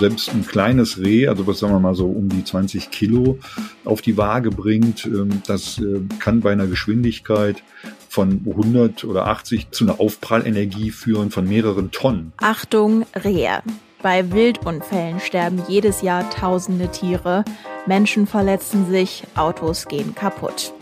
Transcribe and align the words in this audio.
Selbst 0.00 0.30
ein 0.30 0.46
kleines 0.46 0.98
Reh, 0.98 1.28
also 1.28 1.46
was 1.46 1.60
sagen 1.60 1.72
wir 1.72 1.80
mal 1.80 1.94
so 1.94 2.06
um 2.06 2.28
die 2.28 2.44
20 2.44 2.90
Kilo 2.90 3.38
auf 3.84 4.02
die 4.02 4.16
Waage 4.16 4.50
bringt, 4.50 5.06
ähm, 5.06 5.42
das 5.46 5.78
äh, 5.78 6.00
kann 6.18 6.40
bei 6.40 6.52
einer 6.52 6.66
Geschwindigkeit 6.66 7.62
von 8.08 8.40
100 8.46 9.04
oder 9.04 9.26
80 9.26 9.70
zu 9.70 9.84
einer 9.84 10.00
Aufprallenergie 10.00 10.90
führen 10.90 11.30
von 11.30 11.48
mehreren 11.48 11.90
Tonnen. 11.90 12.32
Achtung, 12.38 13.06
Rehe. 13.24 13.62
Bei 14.04 14.30
Wildunfällen 14.32 15.18
sterben 15.18 15.62
jedes 15.66 16.02
Jahr 16.02 16.28
tausende 16.28 16.88
Tiere. 16.88 17.42
Menschen 17.86 18.26
verletzen 18.26 18.86
sich, 18.86 19.24
Autos 19.34 19.88
gehen 19.88 20.14
kaputt. 20.14 20.74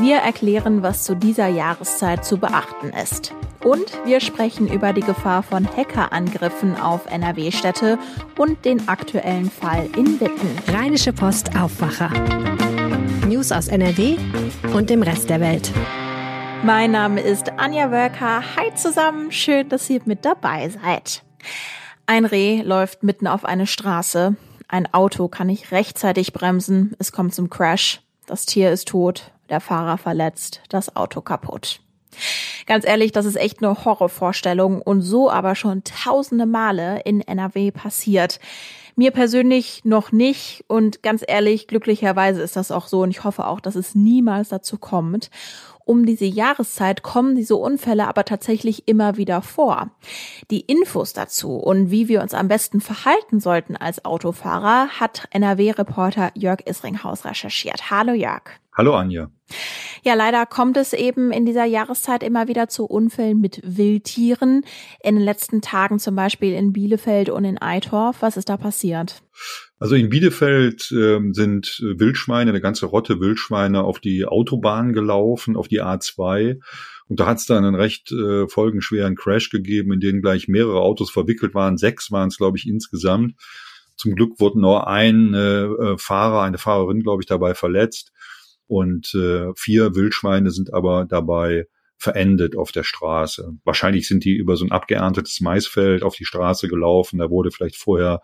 Wir 0.00 0.16
erklären, 0.16 0.82
was 0.82 1.04
zu 1.04 1.14
dieser 1.14 1.46
Jahreszeit 1.46 2.24
zu 2.24 2.36
beachten 2.36 2.88
ist. 2.88 3.32
Und 3.62 3.96
wir 4.04 4.18
sprechen 4.18 4.66
über 4.66 4.92
die 4.92 5.02
Gefahr 5.02 5.44
von 5.44 5.68
Hackerangriffen 5.76 6.74
auf 6.74 7.06
NRW-Städte 7.06 7.96
und 8.38 8.64
den 8.64 8.88
aktuellen 8.88 9.52
Fall 9.52 9.88
in 9.96 10.20
Witten. 10.20 10.58
Rheinische 10.66 11.12
Post 11.12 11.56
Aufwacher. 11.56 12.10
News 13.28 13.52
aus 13.52 13.68
NRW 13.68 14.16
und 14.74 14.90
dem 14.90 15.02
Rest 15.04 15.30
der 15.30 15.38
Welt. 15.38 15.70
Mein 16.64 16.90
Name 16.90 17.20
ist 17.20 17.52
Anja 17.56 17.92
Wölker. 17.92 18.42
Hi 18.56 18.74
zusammen, 18.74 19.30
schön, 19.30 19.68
dass 19.68 19.88
ihr 19.88 20.00
mit 20.06 20.24
dabei 20.24 20.70
seid. 20.70 21.22
Ein 22.06 22.26
Reh 22.26 22.60
läuft 22.62 23.02
mitten 23.02 23.26
auf 23.26 23.44
eine 23.44 23.66
Straße. 23.66 24.36
Ein 24.68 24.92
Auto 24.92 25.28
kann 25.28 25.46
nicht 25.46 25.72
rechtzeitig 25.72 26.32
bremsen. 26.32 26.94
Es 26.98 27.12
kommt 27.12 27.34
zum 27.34 27.48
Crash. 27.48 28.02
Das 28.26 28.44
Tier 28.44 28.70
ist 28.70 28.88
tot, 28.88 29.32
der 29.48 29.60
Fahrer 29.60 29.96
verletzt, 29.96 30.60
das 30.68 30.96
Auto 30.96 31.22
kaputt. 31.22 31.80
Ganz 32.66 32.86
ehrlich, 32.86 33.12
das 33.12 33.26
ist 33.26 33.36
echt 33.36 33.62
eine 33.62 33.84
Horrorvorstellung 33.84 34.80
und 34.80 35.02
so 35.02 35.30
aber 35.30 35.54
schon 35.54 35.82
tausende 35.84 36.46
Male 36.46 37.00
in 37.04 37.20
NRW 37.20 37.70
passiert. 37.70 38.38
Mir 38.96 39.10
persönlich 39.10 39.84
noch 39.84 40.12
nicht 40.12 40.64
und 40.68 41.02
ganz 41.02 41.24
ehrlich, 41.26 41.66
glücklicherweise 41.66 42.40
ist 42.42 42.56
das 42.56 42.70
auch 42.70 42.86
so 42.86 43.02
und 43.02 43.10
ich 43.10 43.24
hoffe 43.24 43.46
auch, 43.46 43.60
dass 43.60 43.74
es 43.74 43.94
niemals 43.94 44.50
dazu 44.50 44.78
kommt 44.78 45.30
um 45.84 46.06
diese 46.06 46.24
Jahreszeit 46.24 47.02
kommen 47.02 47.34
diese 47.34 47.56
Unfälle 47.56 48.08
aber 48.08 48.24
tatsächlich 48.24 48.88
immer 48.88 49.16
wieder 49.16 49.42
vor. 49.42 49.90
Die 50.50 50.60
Infos 50.60 51.12
dazu 51.12 51.56
und 51.56 51.90
wie 51.90 52.08
wir 52.08 52.22
uns 52.22 52.34
am 52.34 52.48
besten 52.48 52.80
verhalten 52.80 53.40
sollten 53.40 53.76
als 53.76 54.04
Autofahrer 54.04 54.88
hat 55.00 55.28
NRW-Reporter 55.30 56.30
Jörg 56.34 56.60
Isringhaus 56.66 57.24
recherchiert. 57.24 57.90
Hallo 57.90 58.12
Jörg. 58.12 58.42
Hallo 58.72 58.94
Anja. 58.94 59.30
Ja, 60.04 60.12
leider 60.12 60.44
kommt 60.44 60.76
es 60.76 60.92
eben 60.92 61.32
in 61.32 61.46
dieser 61.46 61.64
Jahreszeit 61.64 62.22
immer 62.22 62.46
wieder 62.46 62.68
zu 62.68 62.84
Unfällen 62.84 63.40
mit 63.40 63.62
Wildtieren. 63.64 64.62
In 65.02 65.14
den 65.14 65.24
letzten 65.24 65.62
Tagen 65.62 65.98
zum 65.98 66.14
Beispiel 66.14 66.52
in 66.52 66.74
Bielefeld 66.74 67.30
und 67.30 67.46
in 67.46 67.60
Eitorf. 67.60 68.20
Was 68.20 68.36
ist 68.36 68.50
da 68.50 68.58
passiert? 68.58 69.22
Also 69.78 69.94
in 69.94 70.10
Bielefeld 70.10 70.92
äh, 70.92 71.20
sind 71.32 71.82
Wildschweine, 71.82 72.50
eine 72.50 72.60
ganze 72.60 72.84
Rotte 72.84 73.18
Wildschweine 73.18 73.82
auf 73.82 73.98
die 73.98 74.26
Autobahn 74.26 74.92
gelaufen, 74.92 75.56
auf 75.56 75.68
die 75.68 75.80
A2. 75.80 76.60
Und 77.08 77.20
da 77.20 77.24
hat 77.24 77.38
es 77.38 77.46
dann 77.46 77.64
einen 77.64 77.74
recht 77.74 78.12
äh, 78.12 78.46
folgenschweren 78.46 79.16
Crash 79.16 79.48
gegeben, 79.48 79.90
in 79.94 80.00
dem 80.00 80.20
gleich 80.20 80.48
mehrere 80.48 80.80
Autos 80.80 81.10
verwickelt 81.10 81.54
waren. 81.54 81.78
Sechs 81.78 82.12
waren 82.12 82.28
es, 82.28 82.36
glaube 82.36 82.58
ich, 82.58 82.68
insgesamt. 82.68 83.36
Zum 83.96 84.14
Glück 84.14 84.38
wurde 84.38 84.60
nur 84.60 84.86
ein 84.86 85.32
äh, 85.32 85.96
Fahrer, 85.96 86.42
eine 86.42 86.58
Fahrerin, 86.58 87.02
glaube 87.02 87.22
ich, 87.22 87.26
dabei 87.26 87.54
verletzt 87.54 88.12
und 88.66 89.14
äh, 89.14 89.52
vier 89.56 89.94
Wildschweine 89.94 90.50
sind 90.50 90.72
aber 90.72 91.04
dabei 91.04 91.66
verendet 91.96 92.56
auf 92.56 92.72
der 92.72 92.82
Straße. 92.82 93.52
Wahrscheinlich 93.64 94.08
sind 94.08 94.24
die 94.24 94.34
über 94.34 94.56
so 94.56 94.64
ein 94.64 94.72
abgeerntetes 94.72 95.40
Maisfeld 95.40 96.02
auf 96.02 96.16
die 96.16 96.24
Straße 96.24 96.68
gelaufen. 96.68 97.18
Da 97.18 97.30
wurde 97.30 97.50
vielleicht 97.50 97.76
vorher 97.76 98.20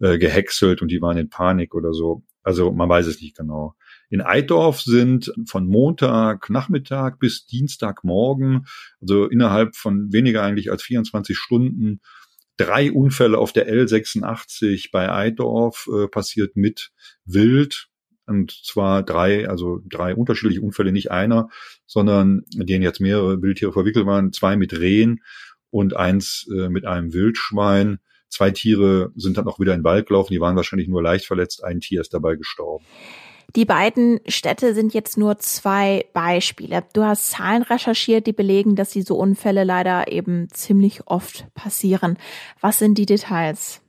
äh, 0.00 0.18
gehäckselt 0.18 0.82
und 0.82 0.88
die 0.88 1.00
waren 1.00 1.16
in 1.16 1.30
Panik 1.30 1.74
oder 1.74 1.92
so. 1.92 2.22
Also 2.42 2.72
man 2.72 2.88
weiß 2.88 3.06
es 3.06 3.20
nicht 3.20 3.36
genau. 3.36 3.74
In 4.08 4.20
Eidorf 4.20 4.80
sind 4.80 5.32
von 5.46 5.66
Montag 5.66 6.48
Nachmittag 6.48 7.18
bis 7.18 7.46
Dienstagmorgen, 7.46 8.66
also 9.00 9.26
innerhalb 9.26 9.74
von 9.74 10.12
weniger 10.12 10.42
eigentlich 10.42 10.70
als 10.70 10.82
24 10.82 11.36
Stunden, 11.36 12.00
drei 12.56 12.92
Unfälle 12.92 13.38
auf 13.38 13.52
der 13.52 13.68
L86 13.68 14.90
bei 14.92 15.10
Eidorf 15.10 15.88
äh, 15.92 16.06
passiert 16.06 16.56
mit 16.56 16.92
Wild. 17.24 17.88
Und 18.26 18.50
zwar 18.64 19.02
drei, 19.02 19.48
also 19.48 19.80
drei 19.88 20.14
unterschiedliche 20.14 20.60
Unfälle, 20.60 20.92
nicht 20.92 21.10
einer, 21.10 21.48
sondern 21.86 22.42
in 22.54 22.66
denen 22.66 22.82
jetzt 22.82 23.00
mehrere 23.00 23.40
Wildtiere 23.40 23.72
verwickelt 23.72 24.06
waren, 24.06 24.32
zwei 24.32 24.56
mit 24.56 24.78
Rehen 24.78 25.22
und 25.70 25.96
eins 25.96 26.48
äh, 26.52 26.68
mit 26.68 26.86
einem 26.86 27.12
Wildschwein. 27.12 27.98
Zwei 28.28 28.50
Tiere 28.50 29.12
sind 29.14 29.38
dann 29.38 29.46
auch 29.46 29.60
wieder 29.60 29.74
in 29.74 29.80
den 29.80 29.84
Wald 29.84 30.08
gelaufen, 30.08 30.32
die 30.32 30.40
waren 30.40 30.56
wahrscheinlich 30.56 30.88
nur 30.88 31.02
leicht 31.02 31.26
verletzt, 31.26 31.62
ein 31.62 31.80
Tier 31.80 32.00
ist 32.00 32.12
dabei 32.12 32.34
gestorben. 32.34 32.84
Die 33.54 33.64
beiden 33.64 34.20
Städte 34.26 34.74
sind 34.74 34.92
jetzt 34.92 35.16
nur 35.16 35.38
zwei 35.38 36.04
Beispiele. 36.12 36.82
Du 36.92 37.04
hast 37.04 37.30
Zahlen 37.30 37.62
recherchiert, 37.62 38.26
die 38.26 38.32
belegen, 38.32 38.74
dass 38.74 38.90
diese 38.90 39.14
Unfälle 39.14 39.64
leider 39.64 40.10
eben 40.10 40.48
ziemlich 40.50 41.06
oft 41.06 41.46
passieren. 41.54 42.18
Was 42.60 42.78
sind 42.80 42.98
die 42.98 43.06
Details? 43.06 43.80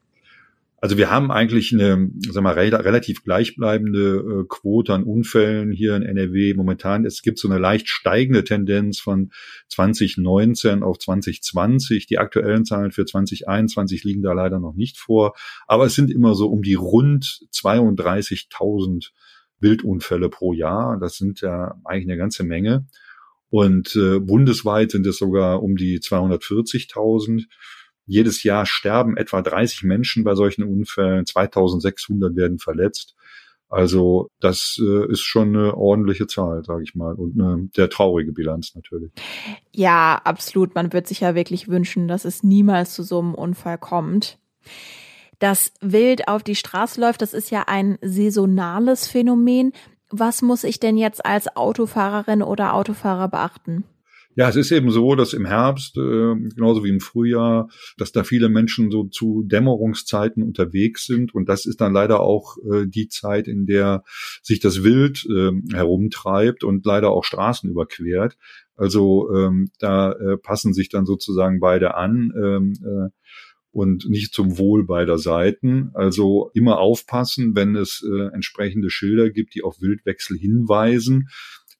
Also 0.79 0.95
wir 0.95 1.09
haben 1.09 1.31
eigentlich 1.31 1.73
eine 1.73 2.11
sag 2.29 2.43
mal, 2.43 2.53
relativ 2.53 3.23
gleichbleibende 3.23 4.43
äh, 4.43 4.45
Quote 4.47 4.93
an 4.93 5.03
Unfällen 5.03 5.71
hier 5.71 5.95
in 5.95 6.03
NRW 6.03 6.53
momentan. 6.53 7.03
Es 7.03 7.23
gibt 7.23 7.39
so 7.39 7.49
eine 7.49 7.57
leicht 7.57 7.89
steigende 7.89 8.43
Tendenz 8.43 8.99
von 8.99 9.31
2019 9.69 10.83
auf 10.83 10.99
2020. 10.99 12.05
Die 12.05 12.19
aktuellen 12.19 12.63
Zahlen 12.63 12.91
für 12.91 13.05
2021 13.05 14.03
liegen 14.03 14.21
da 14.21 14.33
leider 14.33 14.59
noch 14.59 14.75
nicht 14.75 14.97
vor. 14.99 15.33
Aber 15.65 15.87
es 15.87 15.95
sind 15.95 16.11
immer 16.11 16.35
so 16.35 16.47
um 16.47 16.61
die 16.61 16.75
rund 16.75 17.25
32.000 17.51 19.09
Wildunfälle 19.59 20.29
pro 20.29 20.53
Jahr. 20.53 20.99
Das 20.99 21.17
sind 21.17 21.41
ja 21.41 21.75
eigentlich 21.85 22.07
eine 22.07 22.17
ganze 22.17 22.43
Menge. 22.43 22.85
Und 23.49 23.95
äh, 23.95 24.19
bundesweit 24.19 24.91
sind 24.91 25.07
es 25.07 25.17
sogar 25.17 25.63
um 25.63 25.75
die 25.75 25.99
240.000. 25.99 27.45
Jedes 28.07 28.41
Jahr 28.43 28.65
sterben 28.65 29.17
etwa 29.17 29.41
30 29.41 29.83
Menschen 29.83 30.23
bei 30.23 30.33
solchen 30.33 30.63
Unfällen, 30.63 31.25
2600 31.25 32.35
werden 32.35 32.57
verletzt. 32.57 33.15
Also 33.69 34.29
das 34.39 34.79
äh, 34.81 35.11
ist 35.11 35.21
schon 35.21 35.49
eine 35.49 35.75
ordentliche 35.75 36.25
Zahl, 36.25 36.63
sage 36.63 36.83
ich 36.83 36.95
mal, 36.95 37.13
und 37.15 37.39
eine 37.39 37.67
sehr 37.75 37.89
traurige 37.89 38.31
Bilanz 38.31 38.73
natürlich. 38.75 39.11
Ja, 39.73 40.21
absolut. 40.23 40.73
Man 40.73 40.93
wird 40.93 41.05
sich 41.05 41.19
ja 41.19 41.35
wirklich 41.35 41.67
wünschen, 41.67 42.07
dass 42.07 42.23
es 42.23 42.43
niemals 42.43 42.93
zu 42.93 43.03
so 43.03 43.19
einem 43.19 43.35
Unfall 43.35 43.77
kommt. 43.77 44.39
Das 45.39 45.73
Wild 45.81 46.29
auf 46.29 46.43
die 46.43 46.55
Straße 46.55 46.99
läuft, 46.99 47.21
das 47.21 47.33
ist 47.33 47.51
ja 47.51 47.65
ein 47.67 47.97
saisonales 48.01 49.07
Phänomen. 49.07 49.73
Was 50.09 50.41
muss 50.41 50.63
ich 50.63 50.79
denn 50.79 50.97
jetzt 50.97 51.25
als 51.25 51.55
Autofahrerin 51.57 52.41
oder 52.41 52.73
Autofahrer 52.73 53.27
beachten? 53.27 53.83
Ja, 54.37 54.47
es 54.49 54.55
ist 54.55 54.71
eben 54.71 54.91
so, 54.91 55.15
dass 55.15 55.33
im 55.33 55.47
Herbst, 55.47 55.97
äh, 55.97 56.35
genauso 56.55 56.83
wie 56.83 56.89
im 56.89 56.99
Frühjahr, 56.99 57.69
dass 57.97 58.11
da 58.11 58.23
viele 58.23 58.49
Menschen 58.49 58.91
so 58.91 59.05
zu 59.05 59.41
Dämmerungszeiten 59.43 60.43
unterwegs 60.43 61.07
sind. 61.07 61.33
Und 61.33 61.49
das 61.49 61.65
ist 61.65 61.81
dann 61.81 61.91
leider 61.91 62.19
auch 62.19 62.55
äh, 62.71 62.85
die 62.85 63.07
Zeit, 63.07 63.47
in 63.47 63.65
der 63.65 64.03
sich 64.43 64.59
das 64.59 64.83
Wild 64.83 65.25
äh, 65.25 65.53
herumtreibt 65.73 66.63
und 66.63 66.85
leider 66.85 67.09
auch 67.09 67.23
Straßen 67.23 67.67
überquert. 67.67 68.37
Also 68.75 69.27
ähm, 69.33 69.71
da 69.79 70.11
äh, 70.11 70.37
passen 70.37 70.71
sich 70.71 70.89
dann 70.89 71.07
sozusagen 71.07 71.59
beide 71.59 71.95
an. 71.95 72.31
Ähm, 72.39 72.73
äh, 72.85 73.09
und 73.71 74.09
nicht 74.09 74.33
zum 74.33 74.57
Wohl 74.57 74.85
beider 74.85 75.17
Seiten. 75.19 75.91
Also 75.93 76.49
immer 76.55 76.79
aufpassen, 76.79 77.55
wenn 77.55 77.75
es 77.75 78.03
äh, 78.03 78.33
entsprechende 78.33 78.89
Schilder 78.89 79.29
gibt, 79.29 79.53
die 79.53 79.61
auf 79.61 79.81
Wildwechsel 79.81 80.37
hinweisen 80.37 81.27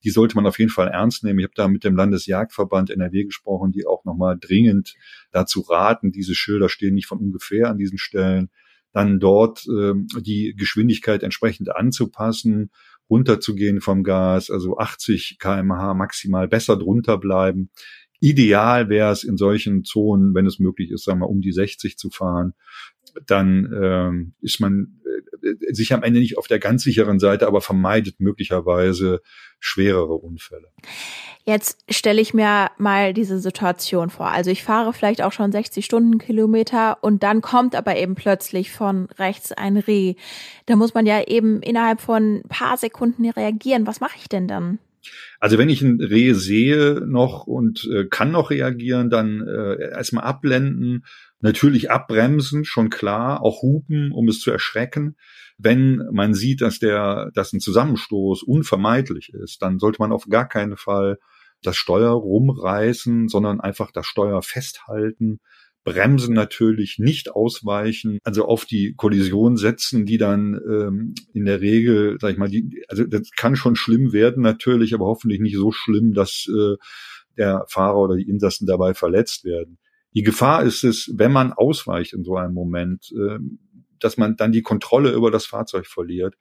die 0.03 0.09
sollte 0.09 0.35
man 0.35 0.45
auf 0.45 0.59
jeden 0.59 0.71
Fall 0.71 0.87
ernst 0.87 1.23
nehmen. 1.23 1.39
Ich 1.39 1.45
habe 1.45 1.55
da 1.55 1.67
mit 1.67 1.83
dem 1.83 1.95
Landesjagdverband 1.95 2.89
NRW 2.89 3.25
gesprochen, 3.25 3.71
die 3.71 3.85
auch 3.85 4.05
nochmal 4.05 4.37
dringend 4.39 4.95
dazu 5.31 5.61
raten, 5.61 6.11
diese 6.11 6.35
Schilder 6.35 6.69
stehen 6.69 6.93
nicht 6.93 7.07
von 7.07 7.19
ungefähr 7.19 7.69
an 7.69 7.77
diesen 7.77 7.97
Stellen, 7.97 8.49
dann 8.93 9.19
dort 9.19 9.65
äh, 9.67 9.93
die 10.21 10.55
Geschwindigkeit 10.57 11.23
entsprechend 11.23 11.75
anzupassen, 11.75 12.71
runterzugehen 13.09 13.81
vom 13.81 14.03
Gas, 14.03 14.49
also 14.49 14.77
80 14.77 15.37
kmh 15.39 15.93
maximal 15.93 16.47
besser 16.47 16.77
drunter 16.77 17.17
bleiben. 17.17 17.69
Ideal 18.19 18.89
wäre 18.89 19.11
es 19.11 19.23
in 19.23 19.37
solchen 19.37 19.83
Zonen, 19.83 20.33
wenn 20.33 20.47
es 20.47 20.57
möglich 20.57 20.89
ist, 20.91 21.03
sagen 21.03 21.19
wir 21.19 21.29
um 21.29 21.41
die 21.41 21.51
60 21.51 21.97
zu 21.97 22.09
fahren. 22.09 22.53
Dann 23.25 23.71
ähm, 23.73 24.33
ist 24.41 24.59
man 24.59 24.99
äh, 25.41 25.73
sich 25.73 25.93
am 25.93 26.03
Ende 26.03 26.19
nicht 26.19 26.37
auf 26.37 26.47
der 26.47 26.59
ganz 26.59 26.83
sicheren 26.83 27.19
Seite, 27.19 27.47
aber 27.47 27.61
vermeidet 27.61 28.19
möglicherweise 28.19 29.21
schwerere 29.59 30.13
Unfälle. 30.13 30.67
Jetzt 31.45 31.85
stelle 31.89 32.19
ich 32.19 32.33
mir 32.33 32.71
mal 32.77 33.13
diese 33.13 33.39
Situation 33.39 34.09
vor. 34.09 34.27
Also 34.27 34.51
ich 34.51 34.63
fahre 34.63 34.91
vielleicht 34.91 35.21
auch 35.21 35.31
schon 35.31 35.53
60 35.53 35.85
Stundenkilometer 35.85 36.97
und 37.01 37.23
dann 37.23 37.39
kommt 37.41 37.73
aber 37.73 37.95
eben 37.95 38.15
plötzlich 38.15 38.71
von 38.71 39.05
rechts 39.17 39.53
ein 39.53 39.77
Reh. 39.77 40.15
Da 40.65 40.75
muss 40.75 40.93
man 40.93 41.05
ja 41.05 41.25
eben 41.25 41.61
innerhalb 41.61 42.01
von 42.01 42.39
ein 42.39 42.49
paar 42.49 42.75
Sekunden 42.75 43.29
reagieren. 43.29 43.87
Was 43.87 44.01
mache 44.01 44.17
ich 44.17 44.27
denn 44.27 44.49
dann? 44.49 44.79
Also 45.39 45.57
wenn 45.57 45.69
ich 45.69 45.81
ein 45.81 46.01
Reh 46.01 46.33
sehe 46.33 47.01
noch 47.05 47.47
und 47.47 47.87
äh, 47.93 48.05
kann 48.05 48.31
noch 48.31 48.49
reagieren, 48.49 49.09
dann 49.09 49.41
äh, 49.47 49.91
erstmal 49.91 50.25
abblenden, 50.25 51.05
natürlich 51.39 51.91
abbremsen, 51.91 52.65
schon 52.65 52.89
klar, 52.89 53.41
auch 53.41 53.61
hupen, 53.61 54.11
um 54.11 54.27
es 54.27 54.39
zu 54.39 54.51
erschrecken. 54.51 55.15
Wenn 55.57 56.03
man 56.11 56.33
sieht, 56.33 56.61
dass 56.61 56.79
der, 56.79 57.31
dass 57.33 57.53
ein 57.53 57.59
Zusammenstoß 57.59 58.43
unvermeidlich 58.43 59.33
ist, 59.33 59.61
dann 59.61 59.79
sollte 59.79 59.99
man 59.99 60.11
auf 60.11 60.25
gar 60.29 60.47
keinen 60.47 60.77
Fall 60.77 61.17
das 61.63 61.75
Steuer 61.75 62.11
rumreißen, 62.11 63.27
sondern 63.27 63.59
einfach 63.59 63.91
das 63.91 64.05
Steuer 64.05 64.41
festhalten, 64.43 65.39
Bremsen 65.87 66.33
natürlich 66.33 66.99
nicht 66.99 67.31
ausweichen, 67.31 68.19
also 68.25 68.43
auf 68.45 68.65
die 68.65 68.93
Kollision 68.97 69.55
setzen, 69.55 70.05
die 70.05 70.17
dann 70.17 70.59
ähm, 70.69 71.15
in 71.33 71.45
der 71.45 71.61
Regel, 71.61 72.17
sag 72.19 72.33
ich 72.33 72.37
mal, 72.37 72.49
die, 72.49 72.83
also 72.89 73.05
das 73.05 73.31
kann 73.31 73.55
schon 73.55 73.77
schlimm 73.77 74.11
werden 74.11 74.43
natürlich, 74.43 74.93
aber 74.93 75.05
hoffentlich 75.05 75.39
nicht 75.39 75.55
so 75.55 75.71
schlimm, 75.71 76.13
dass 76.13 76.45
äh, 76.53 76.75
der 77.37 77.63
Fahrer 77.69 77.99
oder 77.99 78.17
die 78.17 78.27
Insassen 78.27 78.67
dabei 78.67 78.93
verletzt 78.93 79.45
werden. 79.45 79.77
Die 80.13 80.23
Gefahr 80.23 80.63
ist 80.63 80.83
es, 80.83 81.11
wenn 81.13 81.31
man 81.31 81.53
ausweicht 81.53 82.13
in 82.13 82.23
so 82.23 82.37
einem 82.37 82.53
Moment, 82.53 83.11
äh, 83.11 83.39
dass 83.99 84.17
man 84.17 84.35
dann 84.35 84.51
die 84.51 84.61
Kontrolle 84.61 85.11
über 85.11 85.31
das 85.31 85.45
Fahrzeug 85.45 85.87
verliert 85.87 86.35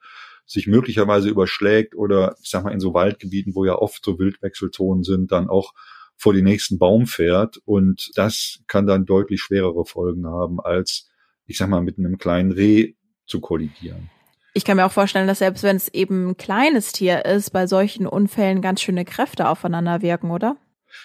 sich 0.47 0.65
möglicherweise 0.65 1.29
überschlägt 1.29 1.93
oder 1.93 2.35
ich 2.41 2.49
sag 2.49 2.63
mal 2.63 2.71
in 2.71 2.79
so 2.79 2.93
Waldgebieten, 2.93 3.53
wo 3.53 3.65
ja 3.65 3.75
oft 3.75 4.03
so 4.03 4.17
Wildwechselzonen 4.17 5.03
sind, 5.03 5.31
dann 5.31 5.49
auch 5.49 5.73
vor 6.15 6.33
den 6.33 6.45
nächsten 6.45 6.79
Baum 6.79 7.05
fährt 7.05 7.57
und 7.65 8.11
das 8.15 8.61
kann 8.67 8.87
dann 8.87 9.05
deutlich 9.05 9.41
schwerere 9.41 9.85
Folgen 9.85 10.25
haben, 10.25 10.59
als 10.59 11.09
ich 11.45 11.57
sag 11.57 11.69
mal 11.69 11.81
mit 11.81 11.99
einem 11.99 12.17
kleinen 12.17 12.51
Reh 12.51 12.93
zu 13.27 13.41
kollidieren. 13.41 14.09
Ich 14.53 14.65
kann 14.65 14.77
mir 14.77 14.85
auch 14.85 14.91
vorstellen, 14.91 15.27
dass 15.27 15.39
selbst 15.39 15.63
wenn 15.63 15.75
es 15.75 15.93
eben 15.93 16.29
ein 16.29 16.37
kleines 16.37 16.91
Tier 16.93 17.25
ist, 17.25 17.51
bei 17.51 17.67
solchen 17.67 18.07
Unfällen 18.07 18.61
ganz 18.61 18.81
schöne 18.81 19.05
Kräfte 19.05 19.49
aufeinander 19.49 20.01
wirken, 20.01 20.31
oder? 20.31 20.57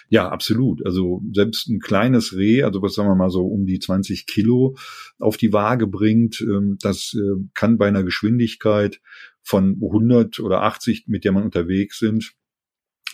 Ja, 0.09 0.29
absolut. 0.29 0.85
Also 0.85 1.21
selbst 1.33 1.69
ein 1.69 1.79
kleines 1.79 2.35
Reh, 2.35 2.63
also 2.63 2.81
was 2.81 2.95
sagen 2.95 3.09
wir 3.09 3.15
mal 3.15 3.29
so 3.29 3.45
um 3.45 3.65
die 3.65 3.79
20 3.79 4.25
Kilo 4.25 4.75
auf 5.19 5.37
die 5.37 5.53
Waage 5.53 5.87
bringt, 5.87 6.41
ähm, 6.41 6.77
das 6.81 7.15
äh, 7.15 7.43
kann 7.53 7.77
bei 7.77 7.87
einer 7.87 8.03
Geschwindigkeit 8.03 9.01
von 9.41 9.79
100 9.81 10.39
oder 10.39 10.63
80, 10.63 11.05
mit 11.07 11.25
der 11.25 11.31
man 11.31 11.43
unterwegs 11.43 11.99
sind, 11.99 12.33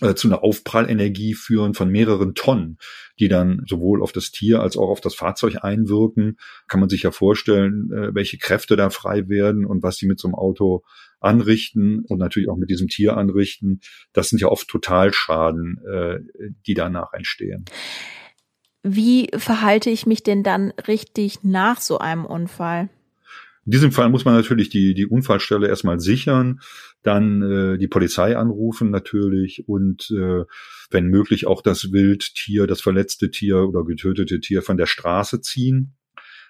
äh, 0.01 0.15
zu 0.15 0.27
einer 0.27 0.43
Aufprallenergie 0.43 1.33
führen 1.33 1.73
von 1.73 1.89
mehreren 1.89 2.35
Tonnen, 2.35 2.77
die 3.19 3.27
dann 3.27 3.63
sowohl 3.67 4.01
auf 4.01 4.11
das 4.11 4.31
Tier 4.31 4.61
als 4.61 4.77
auch 4.77 4.89
auf 4.89 5.01
das 5.01 5.15
Fahrzeug 5.15 5.63
einwirken. 5.63 6.37
Kann 6.67 6.79
man 6.79 6.89
sich 6.89 7.03
ja 7.03 7.11
vorstellen, 7.11 7.91
äh, 7.91 8.13
welche 8.13 8.37
Kräfte 8.37 8.75
da 8.75 8.89
frei 8.89 9.27
werden 9.27 9.65
und 9.65 9.83
was 9.83 9.97
sie 9.97 10.07
mit 10.07 10.19
so 10.19 10.27
einem 10.27 10.35
Auto 10.35 10.83
anrichten 11.19 12.05
und 12.07 12.17
natürlich 12.17 12.49
auch 12.49 12.57
mit 12.57 12.69
diesem 12.69 12.87
Tier 12.87 13.17
anrichten. 13.17 13.81
Das 14.13 14.29
sind 14.29 14.41
ja 14.41 14.47
oft 14.47 14.67
Totalschaden, 14.67 15.79
äh, 15.85 16.19
die 16.65 16.73
danach 16.73 17.13
entstehen. 17.13 17.65
Wie 18.83 19.29
verhalte 19.35 19.89
ich 19.89 20.05
mich 20.05 20.23
denn 20.23 20.43
dann 20.43 20.71
richtig 20.87 21.43
nach 21.43 21.81
so 21.81 21.97
einem 21.97 22.25
Unfall? 22.25 22.89
In 23.65 23.71
diesem 23.71 23.91
Fall 23.91 24.09
muss 24.09 24.25
man 24.25 24.35
natürlich 24.35 24.69
die, 24.69 24.93
die 24.93 25.05
Unfallstelle 25.05 25.67
erstmal 25.67 25.99
sichern, 25.99 26.61
dann 27.03 27.41
äh, 27.41 27.77
die 27.77 27.87
Polizei 27.87 28.35
anrufen 28.37 28.89
natürlich 28.89 29.67
und 29.67 30.11
äh, 30.11 30.45
wenn 30.89 31.07
möglich 31.07 31.45
auch 31.45 31.61
das 31.61 31.91
Wildtier, 31.91 32.67
das 32.67 32.81
verletzte 32.81 33.29
Tier 33.29 33.57
oder 33.67 33.83
getötete 33.83 34.39
Tier 34.39 34.61
von 34.61 34.77
der 34.77 34.85
Straße 34.87 35.41
ziehen. 35.41 35.95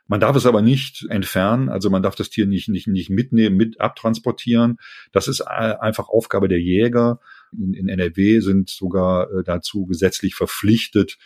Man 0.08 0.20
darf 0.20 0.36
es 0.36 0.48
aber 0.48 0.64
nicht 0.64 1.06
entfernen, 1.10 1.70
also 1.70 1.92
man 1.92 2.02
darf 2.02 2.16
das 2.16 2.32
Tier 2.32 2.48
nicht, 2.48 2.68
nicht, 2.68 2.88
nicht 2.88 3.12
mitnehmen, 3.12 3.56
mit 3.56 3.80
abtransportieren. 3.80 4.78
Das 5.12 5.28
ist 5.28 5.42
äh, 5.42 5.44
einfach 5.46 6.10
Aufgabe 6.10 6.48
der 6.48 6.60
Jäger. 6.60 7.20
In, 7.52 7.76
in 7.76 7.90
NRW 7.90 8.40
sind 8.40 8.72
sogar 8.72 9.32
äh, 9.32 9.44
dazu 9.44 9.86
gesetzlich 9.86 10.34
verpflichtet, 10.34 11.18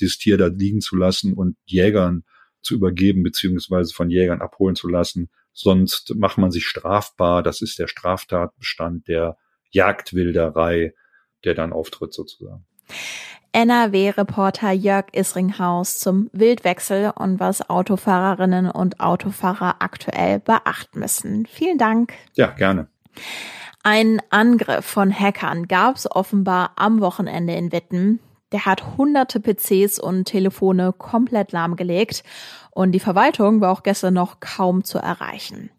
dieses 0.00 0.18
Tier 0.18 0.38
da 0.38 0.46
liegen 0.48 0.80
zu 0.80 0.96
lassen 0.96 1.34
und 1.34 1.56
Jägern 1.66 2.24
zu 2.62 2.74
übergeben, 2.74 3.22
beziehungsweise 3.22 3.92
von 3.94 4.10
Jägern 4.10 4.40
abholen 4.40 4.76
zu 4.76 4.88
lassen, 4.88 5.30
sonst 5.52 6.14
macht 6.16 6.38
man 6.38 6.50
sich 6.50 6.66
strafbar. 6.66 7.42
Das 7.42 7.60
ist 7.60 7.78
der 7.78 7.88
Straftatbestand 7.88 9.08
der 9.08 9.36
Jagdwilderei, 9.70 10.94
der 11.44 11.54
dann 11.54 11.72
auftritt 11.72 12.12
sozusagen. 12.12 12.64
NRW-Reporter 13.52 14.72
Jörg 14.72 15.06
Isringhaus 15.12 15.98
zum 15.98 16.30
Wildwechsel 16.32 17.12
und 17.14 17.38
was 17.38 17.68
Autofahrerinnen 17.68 18.70
und 18.70 19.00
Autofahrer 19.00 19.76
aktuell 19.80 20.40
beachten 20.40 21.00
müssen. 21.00 21.46
Vielen 21.46 21.76
Dank. 21.76 22.14
Ja, 22.34 22.48
gerne. 22.48 22.88
Ein 23.82 24.22
Angriff 24.30 24.86
von 24.86 25.12
Hackern 25.12 25.68
gab 25.68 25.96
es 25.96 26.10
offenbar 26.10 26.72
am 26.76 27.00
Wochenende 27.00 27.52
in 27.54 27.72
Witten. 27.72 28.20
Der 28.52 28.66
hat 28.66 28.96
hunderte 28.96 29.40
PCs 29.40 29.98
und 29.98 30.26
Telefone 30.26 30.92
komplett 30.92 31.52
lahmgelegt 31.52 32.22
und 32.74 32.92
die 32.92 33.00
Verwaltung 33.00 33.60
war 33.60 33.70
auch 33.70 33.82
gestern 33.82 34.14
noch 34.14 34.40
kaum 34.40 34.82
zu 34.82 34.98
erreichen. 34.98 35.70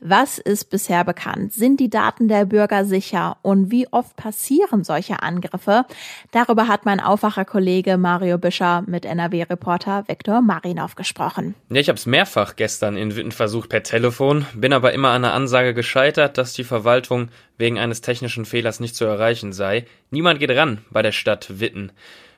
Was 0.00 0.38
ist 0.38 0.70
bisher 0.70 1.04
bekannt? 1.04 1.52
Sind 1.52 1.78
die 1.78 1.88
Daten 1.88 2.26
der 2.26 2.46
Bürger 2.46 2.84
sicher 2.84 3.36
und 3.42 3.70
wie 3.70 3.86
oft 3.92 4.16
passieren 4.16 4.82
solche 4.82 5.22
Angriffe? 5.22 5.84
Darüber 6.32 6.66
hat 6.66 6.84
mein 6.84 6.98
Aufwacherkollege 6.98 7.96
Mario 7.96 8.38
Büscher 8.38 8.82
mit 8.86 9.04
NRW-Reporter 9.04 10.08
Viktor 10.08 10.42
Marinov 10.42 10.96
gesprochen. 10.96 11.54
Ja, 11.70 11.80
ich 11.80 11.88
habe 11.88 11.98
es 11.98 12.06
mehrfach 12.06 12.56
gestern 12.56 12.96
in 12.96 13.14
Witten 13.14 13.30
versucht 13.30 13.68
per 13.68 13.84
Telefon, 13.84 14.44
bin 14.54 14.72
aber 14.72 14.92
immer 14.92 15.10
an 15.10 15.22
der 15.22 15.34
Ansage 15.34 15.74
gescheitert, 15.74 16.38
dass 16.38 16.54
die 16.54 16.64
Verwaltung 16.64 17.28
wegen 17.56 17.78
eines 17.78 18.00
technischen 18.00 18.46
Fehlers 18.46 18.80
nicht 18.80 18.96
zu 18.96 19.04
erreichen 19.04 19.52
sei. 19.52 19.86
Niemand 20.10 20.40
geht 20.40 20.50
ran 20.50 20.78
bei 20.90 21.02
der 21.02 21.12
Stadt 21.12 21.60
Witten. 21.60 21.92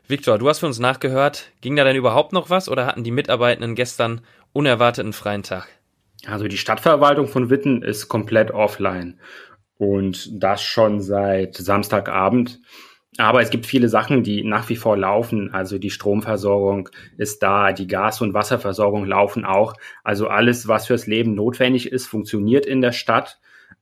Viktor, 0.07 0.37
du 0.37 0.49
hast 0.51 0.59
für 0.59 0.67
uns 0.67 0.79
nachgehört. 0.79 1.51
Ging 1.63 1.77
da 1.77 1.85
denn 1.85 1.97
überhaupt 1.97 2.35
noch 2.35 2.51
was 2.51 2.69
oder 2.69 2.87
hatten 2.87 3.05
die 3.05 3.11
Mitarbeitenden 3.11 3.75
gestern 3.75 4.21
unerwarteten 4.53 5.15
freien 5.15 5.43
Tag? 5.43 5.67
Also 6.27 6.47
die 6.47 6.59
Stadtverwaltung 6.59 7.27
von 7.27 7.49
Witten 7.49 7.83
ist 7.83 8.09
komplett 8.09 8.51
offline 8.51 9.19
und 9.79 10.43
das 10.43 10.63
schon 10.63 11.01
seit 11.01 11.57
Samstagabend. 11.57 12.61
Aber 13.17 13.41
es 13.41 13.49
gibt 13.49 13.65
viele 13.65 13.89
Sachen, 13.89 14.23
die 14.23 14.45
nach 14.45 14.69
wie 14.69 14.77
vor 14.77 14.97
laufen. 14.99 15.55
Also 15.55 15.79
die 15.79 15.91
Stromversorgung 15.91 16.91
ist 17.17 17.43
da, 17.43 17.73
die 17.73 17.87
Gas- 17.87 18.21
und 18.21 18.35
Wasserversorgung 18.35 19.07
laufen 19.07 19.47
auch. 19.47 19.75
Also 20.03 20.29
alles, 20.29 20.69
was 20.69 20.87
fürs 20.87 21.07
Leben 21.07 21.35
notwendig 21.35 21.91
ist, 21.91 22.07
funktioniert 22.07 22.67
in 22.67 22.83
der 22.83 22.93
Stadt 22.93 23.39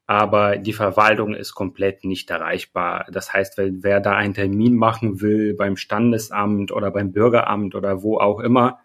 aber 0.07 0.57
die 0.57 0.73
Verwaltung 0.73 1.35
ist 1.35 1.55
komplett 1.55 2.05
nicht 2.05 2.31
erreichbar. 2.31 3.07
Das 3.11 3.33
heißt, 3.33 3.59
wenn 3.59 3.83
wer 3.83 4.01
da 4.01 4.13
einen 4.17 4.35
Termin 4.35 4.77
machen 4.77 5.21
will 5.21 5.55
beim 5.55 5.77
Standesamt 5.77 6.73
oder 6.73 6.91
beim 6.91 7.13
Bürgeramt 7.13 7.75
oder 7.75 8.03
wo 8.03 8.19
auch 8.19 8.41
immer, 8.41 8.81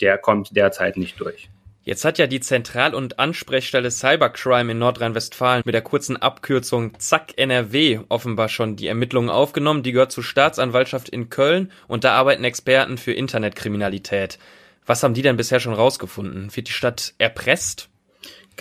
der 0.00 0.18
kommt 0.18 0.56
derzeit 0.56 0.96
nicht 0.96 1.20
durch. 1.20 1.50
Jetzt 1.84 2.04
hat 2.04 2.18
ja 2.18 2.28
die 2.28 2.38
Zentral- 2.38 2.94
und 2.94 3.18
Ansprechstelle 3.18 3.90
Cybercrime 3.90 4.70
in 4.70 4.78
Nordrhein-Westfalen 4.78 5.62
mit 5.64 5.74
der 5.74 5.82
kurzen 5.82 6.16
Abkürzung 6.16 6.92
Zack 7.00 7.32
NRW 7.36 8.00
offenbar 8.08 8.48
schon 8.48 8.76
die 8.76 8.86
Ermittlungen 8.86 9.30
aufgenommen. 9.30 9.82
Die 9.82 9.90
gehört 9.90 10.12
zur 10.12 10.22
Staatsanwaltschaft 10.22 11.08
in 11.08 11.28
Köln 11.28 11.72
und 11.88 12.04
da 12.04 12.14
arbeiten 12.14 12.44
Experten 12.44 12.98
für 12.98 13.12
Internetkriminalität. 13.12 14.38
Was 14.86 15.02
haben 15.02 15.14
die 15.14 15.22
denn 15.22 15.36
bisher 15.36 15.58
schon 15.58 15.74
rausgefunden? 15.74 16.54
Wird 16.54 16.68
die 16.68 16.72
Stadt 16.72 17.14
erpresst? 17.18 17.88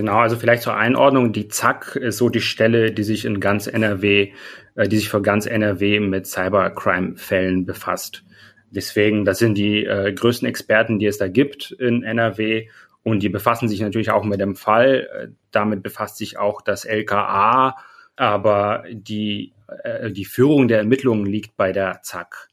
Genau, 0.02 0.18
also 0.18 0.36
vielleicht 0.36 0.64
zur 0.64 0.76
Einordnung, 0.76 1.32
die 1.32 1.48
ZAK 1.48 1.96
ist 1.96 2.18
so 2.18 2.30
die 2.30 2.42
Stelle, 2.42 2.92
die 2.92 3.04
sich 3.04 3.24
in 3.24 3.40
ganz 3.40 3.68
NRW, 3.68 4.32
äh, 4.74 4.88
die 4.88 4.98
sich 4.98 5.10
für 5.10 5.22
ganz 5.22 5.46
NRW 5.46 6.00
mit 6.00 6.26
Cybercrime-Fällen 6.26 7.68
befasst. 7.68 8.24
Deswegen, 8.72 9.26
das 9.26 9.38
sind 9.38 9.60
die 9.60 9.86
äh, 9.86 10.12
größten 10.12 10.48
Experten, 10.48 10.98
die 10.98 11.06
es 11.06 11.20
da 11.20 11.28
gibt 11.28 11.70
in 11.70 12.02
NRW 12.02 12.68
und 13.04 13.22
die 13.22 13.30
befassen 13.30 13.70
sich 13.70 13.80
natürlich 13.80 14.10
auch 14.10 14.24
mit 14.24 14.42
dem 14.42 14.56
Fall. 14.56 15.08
Äh, 15.14 15.28
damit 15.52 15.84
befasst 15.84 16.18
sich 16.18 16.40
auch 16.40 16.62
das 16.64 16.84
LKA, 16.84 17.76
aber 18.16 18.84
die, 18.90 19.54
äh, 19.84 20.10
die 20.10 20.26
Führung 20.26 20.68
der 20.68 20.80
Ermittlungen 20.80 21.28
liegt 21.28 21.56
bei 21.58 21.72
der 21.74 22.02
ZAK. 22.02 22.50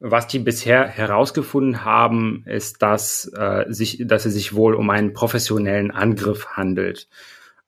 Was 0.00 0.28
die 0.28 0.38
bisher 0.38 0.86
herausgefunden 0.86 1.84
haben, 1.84 2.44
ist, 2.46 2.82
dass, 2.82 3.30
äh, 3.36 3.64
sich, 3.68 4.02
dass 4.06 4.26
es 4.26 4.34
sich 4.34 4.54
wohl 4.54 4.74
um 4.74 4.90
einen 4.90 5.12
professionellen 5.12 5.90
Angriff 5.90 6.46
handelt. 6.50 7.08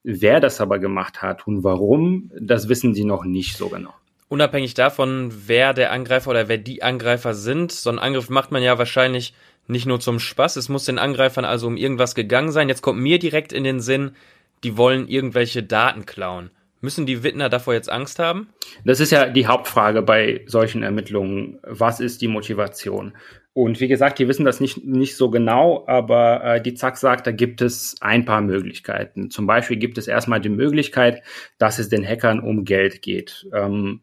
Wer 0.05 0.41
das 0.41 0.61
aber 0.61 0.79
gemacht 0.79 1.23
hat 1.23 1.47
und 1.47 1.65
warum, 1.65 2.31
das 2.41 2.69
wissen 2.69 2.95
sie 2.95 3.05
noch 3.05 3.25
nicht 3.25 3.57
so 3.57 3.69
genau. 3.69 3.93
Unabhängig 4.29 4.75
davon, 4.75 5.33
wer 5.47 5.75
der 5.75 5.91
Angreifer 5.91 6.31
oder 6.31 6.49
wer 6.49 6.59
die 6.59 6.85
Angreifer 6.85 7.35
sind, 7.35 7.73
so 7.73 7.91
einen 7.91 7.99
Angriff 7.99 8.31
macht 8.31 8.53
man 8.53 8.63
ja 8.63 8.79
wahrscheinlich 8.79 9.35
Nicht 9.71 9.87
nur 9.87 10.01
zum 10.01 10.19
Spaß, 10.19 10.57
es 10.57 10.69
muss 10.69 10.85
den 10.85 10.99
Angreifern 10.99 11.45
also 11.45 11.69
um 11.69 11.77
irgendwas 11.77 12.17
gegangen 12.17 12.51
sein. 12.51 12.69
Jetzt 12.69 12.83
kommt 12.83 13.01
mir 13.01 13.21
direkt 13.21 13.53
in 13.53 13.63
den 13.63 13.81
Sinn, 13.81 14.17
die 14.65 14.77
wollen 14.77 15.07
irgendwelche 15.07 15.63
Daten 15.63 16.07
klauen. 16.07 16.51
Müssen 16.81 17.05
die 17.05 17.23
Wittner 17.23 17.49
davor 17.49 17.75
jetzt 17.75 17.91
Angst 17.91 18.19
haben? 18.19 18.49
Das 18.85 19.01
ist 19.01 19.13
ja 19.13 19.29
die 19.29 19.47
Hauptfrage 19.47 20.01
bei 20.01 20.45
solchen 20.47 20.83
Ermittlungen. 20.83 21.59
Was 21.63 22.01
ist 22.01 22.23
die 22.23 22.29
Motivation? 22.29 23.15
Und 23.53 23.81
wie 23.81 23.89
gesagt, 23.89 24.19
die 24.19 24.29
wissen 24.29 24.45
das 24.45 24.61
nicht, 24.61 24.85
nicht 24.85 25.17
so 25.17 25.29
genau, 25.29 25.85
aber 25.87 26.45
äh, 26.45 26.63
die 26.63 26.75
ZAK 26.75 26.97
sagt, 26.97 27.27
da 27.27 27.33
gibt 27.33 27.61
es 27.61 27.97
ein 28.01 28.25
paar 28.25 28.41
Möglichkeiten. 28.41 29.31
Zum 29.31 29.47
Beispiel 29.47 29.77
gibt 29.77 29.99
es 29.99 30.09
erstmal 30.09 30.41
die 30.41 30.49
Möglichkeit, 30.49 31.23
dass 31.59 31.79
es 31.79 31.89
den 31.89 32.07
Hackern 32.07 32.41
um 32.41 32.65
Geld 32.65 33.03
geht. 33.03 33.47
Ähm, 33.53 34.03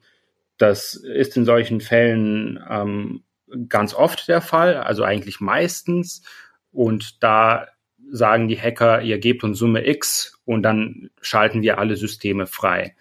das 0.57 0.95
ist 0.95 1.37
in 1.37 1.45
solchen 1.45 1.81
Fällen 1.81 2.59
ähm, 2.69 3.23
ganz 3.69 3.93
oft 3.93 4.27
der 4.27 4.41
Fall, 4.41 4.75
also 4.75 5.03
eigentlich 5.03 5.39
meistens. 5.39 6.23
Und 6.71 7.23
da 7.23 7.67
sagen 8.11 8.47
die 8.47 8.59
Hacker, 8.59 9.01
ihr 9.01 9.19
gebt 9.19 9.43
uns 9.43 9.59
Summe 9.59 9.87
X 9.87 10.39
und 10.45 10.63
dann 10.63 11.09
schalten 11.21 11.61
wir 11.61 11.77
alle 11.77 11.95
Systeme 11.95 12.47
frei. 12.47 12.95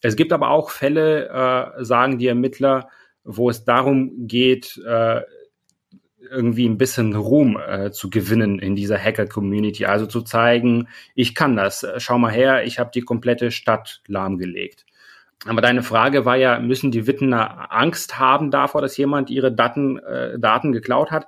Es 0.00 0.16
gibt 0.16 0.32
aber 0.32 0.50
auch 0.50 0.70
Fälle, 0.70 1.28
äh, 1.28 1.84
sagen 1.84 2.18
die 2.18 2.28
Ermittler, 2.28 2.88
wo 3.24 3.48
es 3.48 3.64
darum 3.64 4.26
geht, 4.26 4.80
äh, 4.86 5.22
irgendwie 6.30 6.68
ein 6.68 6.78
bisschen 6.78 7.14
Ruhm 7.14 7.58
äh, 7.58 7.90
zu 7.90 8.10
gewinnen 8.10 8.58
in 8.58 8.76
dieser 8.76 8.98
Hacker-Community. 8.98 9.86
Also 9.86 10.06
zu 10.06 10.22
zeigen, 10.22 10.88
ich 11.14 11.34
kann 11.34 11.56
das. 11.56 11.86
Schau 11.98 12.18
mal 12.18 12.32
her, 12.32 12.64
ich 12.64 12.78
habe 12.78 12.90
die 12.92 13.02
komplette 13.02 13.50
Stadt 13.50 14.02
lahmgelegt. 14.06 14.84
Aber 15.46 15.60
deine 15.60 15.82
Frage 15.82 16.24
war 16.24 16.36
ja, 16.36 16.58
müssen 16.58 16.90
die 16.90 17.06
Wittener 17.06 17.72
Angst 17.72 18.18
haben 18.18 18.50
davor, 18.50 18.80
dass 18.80 18.96
jemand 18.96 19.30
ihre 19.30 19.52
Daten, 19.52 19.98
äh, 19.98 20.38
Daten 20.38 20.72
geklaut 20.72 21.10
hat? 21.10 21.26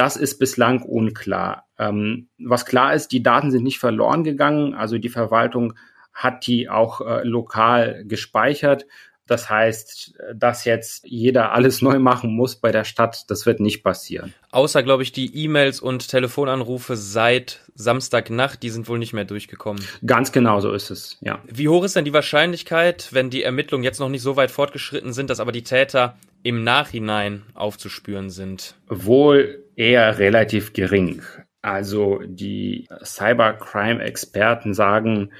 Das 0.00 0.16
ist 0.16 0.38
bislang 0.38 0.80
unklar. 0.80 1.66
Ähm, 1.78 2.30
was 2.38 2.64
klar 2.64 2.94
ist, 2.94 3.08
die 3.08 3.22
Daten 3.22 3.50
sind 3.50 3.64
nicht 3.64 3.78
verloren 3.78 4.24
gegangen. 4.24 4.72
Also 4.72 4.96
die 4.96 5.10
Verwaltung 5.10 5.74
hat 6.14 6.46
die 6.46 6.70
auch 6.70 7.02
äh, 7.02 7.22
lokal 7.22 8.06
gespeichert. 8.06 8.86
Das 9.26 9.50
heißt, 9.50 10.14
dass 10.34 10.64
jetzt 10.64 11.04
jeder 11.06 11.52
alles 11.52 11.82
neu 11.82 11.98
machen 11.98 12.34
muss 12.34 12.56
bei 12.56 12.72
der 12.72 12.84
Stadt, 12.84 13.30
das 13.30 13.44
wird 13.44 13.60
nicht 13.60 13.82
passieren. 13.82 14.32
Außer, 14.52 14.82
glaube 14.82 15.02
ich, 15.02 15.12
die 15.12 15.36
E-Mails 15.44 15.80
und 15.80 16.08
Telefonanrufe 16.08 16.96
seit 16.96 17.60
Samstagnacht, 17.74 18.62
die 18.62 18.70
sind 18.70 18.88
wohl 18.88 18.98
nicht 18.98 19.12
mehr 19.12 19.26
durchgekommen. 19.26 19.84
Ganz 20.06 20.32
genau 20.32 20.60
so 20.60 20.72
ist 20.72 20.88
es, 20.88 21.18
ja. 21.20 21.42
Wie 21.46 21.68
hoch 21.68 21.84
ist 21.84 21.94
denn 21.94 22.06
die 22.06 22.14
Wahrscheinlichkeit, 22.14 23.10
wenn 23.12 23.28
die 23.28 23.42
Ermittlungen 23.42 23.84
jetzt 23.84 24.00
noch 24.00 24.08
nicht 24.08 24.22
so 24.22 24.36
weit 24.36 24.50
fortgeschritten 24.50 25.12
sind, 25.12 25.28
dass 25.28 25.40
aber 25.40 25.52
die 25.52 25.62
Täter 25.62 26.16
im 26.42 26.64
Nachhinein 26.64 27.42
aufzuspüren 27.52 28.30
sind? 28.30 28.76
Wohl 28.88 29.62
eher 29.80 30.18
relativ 30.18 30.74
gering. 30.74 31.22
Also 31.62 32.20
die 32.26 32.86
Cybercrime-Experten 33.02 34.74
sagen, 34.74 35.32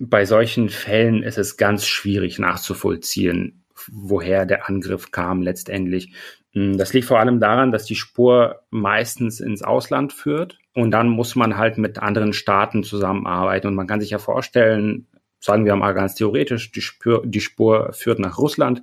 bei 0.00 0.24
solchen 0.24 0.68
Fällen 0.68 1.22
ist 1.22 1.38
es 1.38 1.56
ganz 1.56 1.86
schwierig 1.86 2.40
nachzuvollziehen, 2.40 3.64
woher 3.86 4.46
der 4.46 4.68
Angriff 4.68 5.12
kam 5.12 5.42
letztendlich. 5.42 6.12
Hm, 6.54 6.76
das 6.76 6.92
liegt 6.92 7.06
vor 7.06 7.20
allem 7.20 7.38
daran, 7.38 7.70
dass 7.70 7.84
die 7.84 7.94
Spur 7.94 8.62
meistens 8.70 9.38
ins 9.38 9.62
Ausland 9.62 10.12
führt 10.12 10.58
und 10.74 10.90
dann 10.90 11.08
muss 11.08 11.36
man 11.36 11.56
halt 11.56 11.78
mit 11.78 11.98
anderen 11.98 12.32
Staaten 12.32 12.82
zusammenarbeiten. 12.82 13.68
Und 13.68 13.76
man 13.76 13.86
kann 13.86 14.00
sich 14.00 14.10
ja 14.10 14.18
vorstellen, 14.18 15.06
sagen 15.38 15.66
wir 15.66 15.76
mal 15.76 15.92
ganz 15.92 16.16
theoretisch, 16.16 16.72
die 16.72 16.80
Spur, 16.80 17.22
die 17.24 17.40
Spur 17.40 17.92
führt 17.92 18.18
nach 18.18 18.38
Russland 18.38 18.82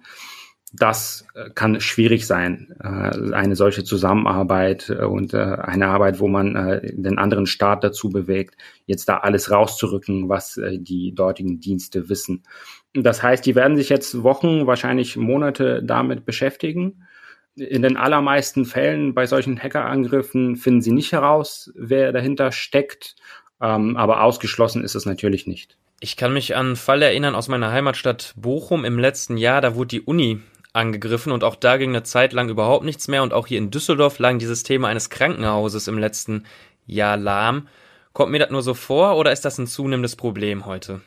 das 0.73 1.25
äh, 1.33 1.49
kann 1.49 1.79
schwierig 1.79 2.27
sein, 2.27 2.75
äh, 2.81 3.33
eine 3.33 3.55
solche 3.55 3.83
Zusammenarbeit 3.83 4.89
äh, 4.89 5.05
und 5.05 5.33
eine 5.33 5.87
Arbeit, 5.87 6.19
wo 6.19 6.27
man 6.27 6.81
den 6.83 7.17
anderen 7.17 7.45
Staat 7.45 7.83
dazu 7.83 8.09
bewegt, 8.09 8.55
jetzt 8.85 9.07
da 9.07 9.17
alles 9.17 9.51
rauszurücken, 9.51 10.29
was 10.29 10.59
die 10.77 11.13
dortigen 11.13 11.59
Dienste 11.59 12.09
wissen. 12.09 12.43
Das 12.93 13.21
heißt, 13.21 13.45
die 13.45 13.55
werden 13.55 13.77
sich 13.77 13.89
jetzt 13.89 14.23
Wochen, 14.23 14.67
wahrscheinlich 14.67 15.17
Monate 15.17 15.83
damit 15.83 16.25
beschäftigen. 16.25 17.03
In 17.55 17.81
den 17.81 17.97
allermeisten 17.97 18.65
Fällen 18.65 19.13
bei 19.13 19.25
solchen 19.25 19.61
Hackerangriffen 19.61 20.55
finden 20.55 20.81
sie 20.81 20.91
nicht 20.91 21.11
heraus, 21.11 21.71
wer 21.75 22.11
dahinter 22.11 22.51
steckt, 22.51 23.15
ähm, 23.61 23.97
aber 23.97 24.23
ausgeschlossen 24.23 24.83
ist 24.83 24.95
es 24.95 25.05
natürlich 25.05 25.47
nicht. 25.47 25.77
Ich 25.99 26.15
kann 26.15 26.33
mich 26.33 26.55
an 26.55 26.67
einen 26.67 26.75
Fall 26.75 27.01
erinnern 27.01 27.33
aus 27.33 27.47
meiner 27.47 27.71
Heimatstadt 27.71 28.35
Bochum 28.37 28.85
im 28.85 28.99
letzten 28.99 29.35
Jahr. 29.35 29.61
Da 29.61 29.75
wurde 29.75 29.87
die 29.87 30.01
Uni 30.01 30.41
angegriffen 30.77 31.31
und 31.31 31.43
auch 31.43 31.55
da 31.55 31.77
ging 31.77 31.89
eine 31.89 32.03
Zeit 32.03 32.33
lang 32.33 32.49
überhaupt 32.49 32.85
nichts 32.85 33.07
mehr 33.07 33.23
und 33.23 33.33
auch 33.33 33.47
hier 33.47 33.57
in 33.57 33.71
Düsseldorf 33.71 34.19
lag 34.19 34.37
dieses 34.37 34.63
Thema 34.63 34.87
eines 34.87 35.09
Krankenhauses 35.09 35.87
im 35.87 35.97
letzten 35.97 36.43
Jahr 36.85 37.17
lahm. 37.17 37.67
Kommt 38.13 38.31
mir 38.31 38.39
das 38.39 38.51
nur 38.51 38.61
so 38.61 38.73
vor 38.73 39.17
oder 39.17 39.31
ist 39.31 39.45
das 39.45 39.57
ein 39.57 39.67
zunehmendes 39.67 40.15
Problem 40.15 40.65
heute? 40.65 41.01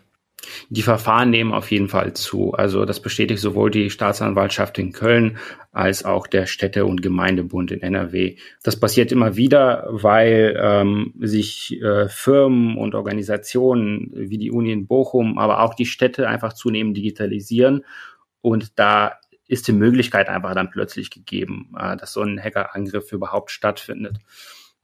Die 0.71 0.83
Verfahren 0.83 1.31
nehmen 1.31 1.53
auf 1.53 1.71
jeden 1.71 1.89
Fall 1.89 2.15
zu. 2.15 2.53
Also 2.53 2.85
das 2.85 3.01
bestätigt 3.01 3.41
sowohl 3.41 3.71
die 3.71 3.91
Staatsanwaltschaft 3.91 4.79
in 4.79 4.93
Köln 4.93 5.39
als 5.73 6.05
auch 6.05 6.27
der 6.27 6.47
Städte- 6.47 6.87
und 6.87 7.03
Gemeindebund 7.03 7.71
in 7.73 7.83
NRW. 7.83 8.37
Das 8.63 8.79
passiert 8.79 9.13
immer 9.13 9.37
wieder, 9.37 9.87
weil 9.91 10.59
ähm, 10.61 11.15
sich 11.21 11.81
äh, 11.83 12.09
Firmen 12.09 12.77
und 12.77 12.95
Organisationen 12.95 14.11
wie 14.15 14.39
die 14.39 14.51
Uni 14.51 14.73
in 14.73 14.87
Bochum, 14.87 15.39
aber 15.39 15.61
auch 15.61 15.75
die 15.75 15.87
Städte 15.87 16.29
einfach 16.29 16.53
zunehmend 16.55 16.97
digitalisieren 16.97 17.85
und 18.43 18.79
da 18.79 19.20
ist 19.51 19.67
die 19.67 19.73
Möglichkeit 19.73 20.29
einfach 20.29 20.55
dann 20.55 20.71
plötzlich 20.71 21.11
gegeben, 21.11 21.75
äh, 21.77 21.97
dass 21.97 22.13
so 22.13 22.23
ein 22.23 22.41
Hackerangriff 22.43 23.13
überhaupt 23.13 23.51
stattfindet. 23.51 24.19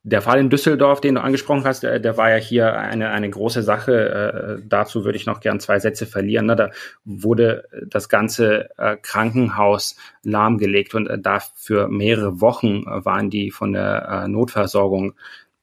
Der 0.03 0.23
Fall 0.23 0.39
in 0.39 0.51
Düsseldorf, 0.51 1.01
den 1.01 1.17
du 1.17 1.21
angesprochen 1.21 1.65
hast, 1.65 1.83
der, 1.83 1.99
der 1.99 2.17
war 2.17 2.31
ja 2.31 2.37
hier 2.37 2.77
eine, 2.77 3.11
eine 3.11 3.31
große 3.31 3.63
Sache. 3.63 4.59
Äh, 4.59 4.63
dazu 4.65 5.05
würde 5.05 5.17
ich 5.17 5.27
noch 5.27 5.41
gern 5.41 5.61
zwei 5.61 5.79
Sätze 5.79 6.07
verlieren. 6.07 6.47
Ne? 6.47 6.57
Da 6.57 6.71
wurde 7.05 7.65
das 7.87 8.09
ganze 8.09 8.71
äh, 8.79 8.97
Krankenhaus 8.97 9.97
lahmgelegt 10.23 10.95
und 10.95 11.09
äh, 11.09 11.19
dafür 11.19 11.89
mehrere 11.89 12.41
Wochen 12.41 12.85
waren 12.87 13.31
die 13.31 13.51
von 13.51 13.73
der 13.73 14.25
äh, 14.25 14.29
Notversorgung 14.29 15.15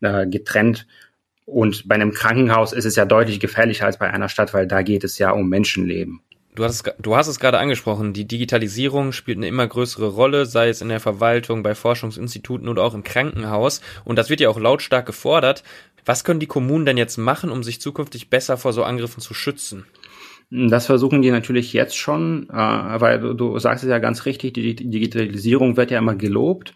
äh, 0.02 0.28
getrennt. 0.28 0.88
Und 1.46 1.88
bei 1.88 1.96
einem 1.96 2.12
Krankenhaus 2.12 2.72
ist 2.72 2.86
es 2.86 2.96
ja 2.96 3.06
deutlich 3.06 3.42
gefährlicher 3.42 3.86
als 3.86 3.98
bei 3.98 4.10
einer 4.10 4.30
Stadt, 4.30 4.54
weil 4.54 4.68
da 4.68 4.82
geht 4.82 5.04
es 5.04 5.18
ja 5.18 5.32
um 5.32 5.50
Menschenleben. 5.50 6.22
Du 6.56 6.64
hast, 6.64 6.88
es, 6.88 6.94
du 7.00 7.16
hast 7.16 7.28
es 7.28 7.40
gerade 7.40 7.58
angesprochen, 7.58 8.14
die 8.14 8.28
Digitalisierung 8.28 9.12
spielt 9.12 9.38
eine 9.38 9.48
immer 9.48 9.68
größere 9.68 10.08
Rolle, 10.08 10.46
sei 10.46 10.70
es 10.70 10.82
in 10.82 10.90
der 10.90 11.00
Verwaltung, 11.00 11.64
bei 11.64 11.74
Forschungsinstituten 11.74 12.68
oder 12.68 12.84
auch 12.84 12.94
im 12.94 13.04
Krankenhaus. 13.04 13.82
Und 14.06 14.18
das 14.18 14.30
wird 14.30 14.40
ja 14.40 14.50
auch 14.50 14.60
lautstark 14.60 15.06
gefordert. 15.06 15.64
Was 16.06 16.24
können 16.24 16.40
die 16.40 16.48
Kommunen 16.48 16.86
denn 16.86 16.98
jetzt 16.98 17.18
machen, 17.18 17.50
um 17.50 17.64
sich 17.64 17.82
zukünftig 17.82 18.30
besser 18.30 18.58
vor 18.58 18.74
so 18.74 18.84
Angriffen 18.84 19.22
zu 19.22 19.34
schützen? 19.34 19.86
Das 20.52 20.86
versuchen 20.86 21.24
die 21.24 21.32
natürlich 21.32 21.74
jetzt 21.74 21.98
schon, 21.98 22.48
äh, 22.50 22.54
weil 22.54 23.36
du, 23.36 23.58
sagst 23.58 23.84
es 23.84 23.90
ja 23.90 23.98
ganz 23.98 24.26
richtig, 24.26 24.54
die 24.54 24.76
Digitalisierung 24.76 25.78
wird 25.78 25.90
ja 25.90 25.98
immer 25.98 26.16
gelobt. 26.16 26.76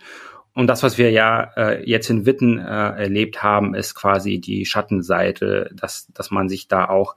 Und 0.54 0.66
das, 0.66 0.82
was 0.82 0.98
wir 0.98 1.12
ja 1.12 1.52
äh, 1.56 1.88
jetzt 1.88 2.10
in 2.10 2.26
Witten 2.26 2.58
äh, 2.58 2.64
erlebt 2.64 3.44
haben, 3.44 3.76
ist 3.76 3.94
quasi 3.94 4.40
die 4.40 4.66
Schattenseite, 4.66 5.70
dass, 5.76 6.08
dass 6.16 6.32
man 6.32 6.50
sich 6.50 6.68
da 6.68 6.86
auch 6.86 7.16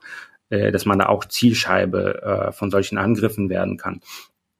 äh, 0.51 0.71
dass 0.71 0.85
man 0.85 0.99
da 0.99 1.07
auch 1.07 1.25
Zielscheibe 1.25 2.21
äh, 2.21 2.51
von 2.51 2.69
solchen 2.69 2.97
Angriffen 2.97 3.49
werden 3.49 3.77
kann. 3.77 4.01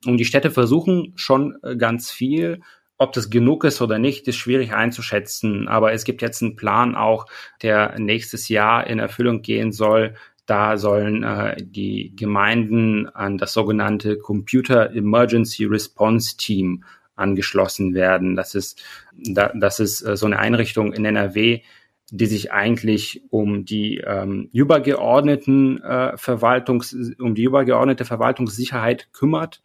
Und 0.06 0.18
die 0.18 0.26
Städte 0.26 0.50
versuchen 0.50 1.14
schon 1.16 1.58
äh, 1.62 1.76
ganz 1.76 2.10
viel. 2.10 2.62
Ob 2.98 3.14
das 3.14 3.30
genug 3.30 3.64
ist 3.64 3.82
oder 3.82 4.00
nicht, 4.00 4.28
ist 4.28 4.38
schwierig 4.38 4.74
einzuschätzen. 4.74 5.68
Aber 5.68 5.92
es 5.92 6.04
gibt 6.04 6.22
jetzt 6.22 6.42
einen 6.42 6.56
Plan 6.56 6.96
auch, 6.96 7.26
der 7.62 8.00
nächstes 8.00 8.48
Jahr 8.48 8.88
in 8.88 9.00
Erfüllung 9.00 9.42
gehen 9.42 9.72
soll. 9.72 10.16
Da 10.46 10.78
sollen 10.78 11.24
äh, 11.24 11.58
die 11.60 12.16
Gemeinden 12.16 13.08
an 13.08 13.38
das 13.38 13.54
sogenannte 13.54 14.18
Computer 14.18 14.92
Emergency 14.92 15.66
Response 15.66 16.38
Team 16.38 16.84
angeschlossen 17.16 17.94
werden. 17.94 18.36
Das 18.36 18.56
ist, 18.56 18.82
da, 19.14 19.52
das 19.56 19.80
ist 19.80 20.02
äh, 20.02 20.16
so 20.16 20.26
eine 20.26 20.40
Einrichtung 20.40 20.94
in 20.94 21.06
NRW, 21.06 21.62
die 22.12 22.26
sich 22.26 22.52
eigentlich 22.52 23.24
um 23.30 23.64
die 23.64 24.04
ähm, 24.06 24.50
übergeordneten 24.52 25.82
äh, 25.82 26.18
Verwaltungs, 26.18 26.94
um 27.20 27.36
die 27.36 27.44
übergeordnete 27.44 28.04
Verwaltungssicherheit 28.06 29.14
kümmert. 29.14 29.64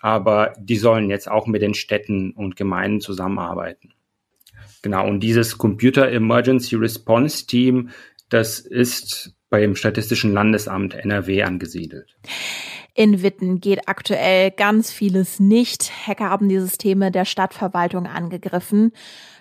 Aber 0.00 0.54
die 0.58 0.76
sollen 0.76 1.10
jetzt 1.10 1.28
auch 1.30 1.46
mit 1.46 1.62
den 1.62 1.74
Städten 1.74 2.30
und 2.30 2.56
Gemeinden 2.56 3.00
zusammenarbeiten. 3.00 3.92
Genau. 4.82 5.06
Und 5.06 5.20
dieses 5.20 5.58
Computer 5.58 6.10
Emergency 6.10 6.76
Response 6.76 7.46
Team, 7.46 7.90
das 8.28 8.60
ist 8.60 9.34
beim 9.50 9.74
Statistischen 9.74 10.32
Landesamt 10.32 10.94
NRW 10.94 11.42
angesiedelt. 11.42 12.16
In 12.94 13.22
Witten 13.22 13.60
geht 13.60 13.88
aktuell 13.88 14.50
ganz 14.50 14.92
vieles 14.92 15.40
nicht. 15.40 15.90
Hacker 16.06 16.30
haben 16.30 16.48
die 16.48 16.58
Systeme 16.58 17.10
der 17.10 17.24
Stadtverwaltung 17.24 18.06
angegriffen. 18.06 18.92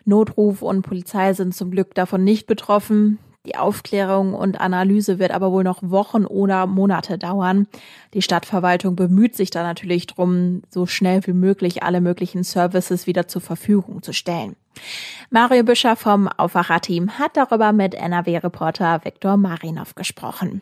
Notruf 0.10 0.62
und 0.62 0.82
Polizei 0.82 1.34
sind 1.34 1.56
zum 1.56 1.72
Glück 1.72 1.96
davon 1.96 2.24
nicht 2.24 2.48
betroffen. 2.48 3.20
Die 3.46 3.56
Aufklärung 3.56 4.34
und 4.34 4.60
Analyse 4.60 5.18
wird 5.18 5.32
aber 5.32 5.54
wohl 5.54 5.64
noch 5.64 5.82
Wochen 5.82 6.26
oder 6.26 6.68
Monate 6.68 7.18
dauern. 7.18 7.68
Die 8.14 8.22
Stadtverwaltung 8.22 8.98
bemüht 8.98 9.36
sich 9.36 9.50
da 9.50 9.64
natürlich 9.64 10.08
drum, 10.08 10.62
so 10.70 10.86
schnell 10.86 11.26
wie 11.26 11.34
möglich 11.34 11.82
alle 11.82 12.02
möglichen 12.02 12.44
Services 12.44 13.08
wieder 13.08 13.30
zur 13.30 13.42
Verfügung 13.42 14.04
zu 14.04 14.12
stellen. 14.12 14.58
Mario 15.30 15.64
Büscher 15.64 15.96
vom 15.96 16.28
Aufwacherteam 16.28 17.18
hat 17.18 17.38
darüber 17.38 17.72
mit 17.72 17.96
NRW-Reporter 17.96 19.06
Viktor 19.06 19.38
Marinov 19.38 19.96
gesprochen. 19.96 20.62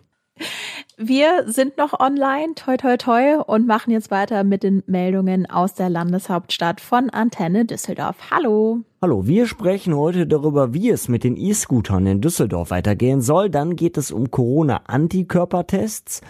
Wir 0.98 1.44
sind 1.46 1.78
noch 1.78 2.00
online, 2.00 2.56
toi 2.56 2.76
toi 2.78 2.98
toi, 2.98 3.38
und 3.46 3.68
machen 3.68 3.92
jetzt 3.92 4.10
weiter 4.10 4.44
mit 4.44 4.64
den 4.64 4.82
Meldungen 4.88 5.46
aus 5.46 5.76
der 5.76 5.90
Landeshauptstadt 5.90 6.82
von 6.82 7.10
Antenne 7.12 7.66
Düsseldorf. 7.66 8.16
Hallo. 8.32 8.82
Hallo, 9.02 9.28
wir 9.28 9.46
sprechen 9.46 9.96
heute 9.96 10.26
darüber, 10.26 10.74
wie 10.74 10.90
es 10.90 11.08
mit 11.08 11.24
den 11.24 11.38
E-Scootern 11.38 12.08
in 12.08 12.22
Düsseldorf 12.22 12.72
weitergehen 12.72 13.22
soll. 13.22 13.50
Dann 13.50 13.76
geht 13.76 13.98
es 13.98 14.12
um 14.12 14.32
Corona-Antikörpertests. 14.32 16.22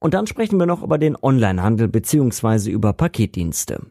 Und 0.00 0.14
dann 0.14 0.26
sprechen 0.26 0.58
wir 0.58 0.66
noch 0.66 0.82
über 0.82 0.98
den 0.98 1.16
Onlinehandel 1.20 1.88
bzw. 1.88 2.70
über 2.70 2.92
Paketdienste. 2.92 3.86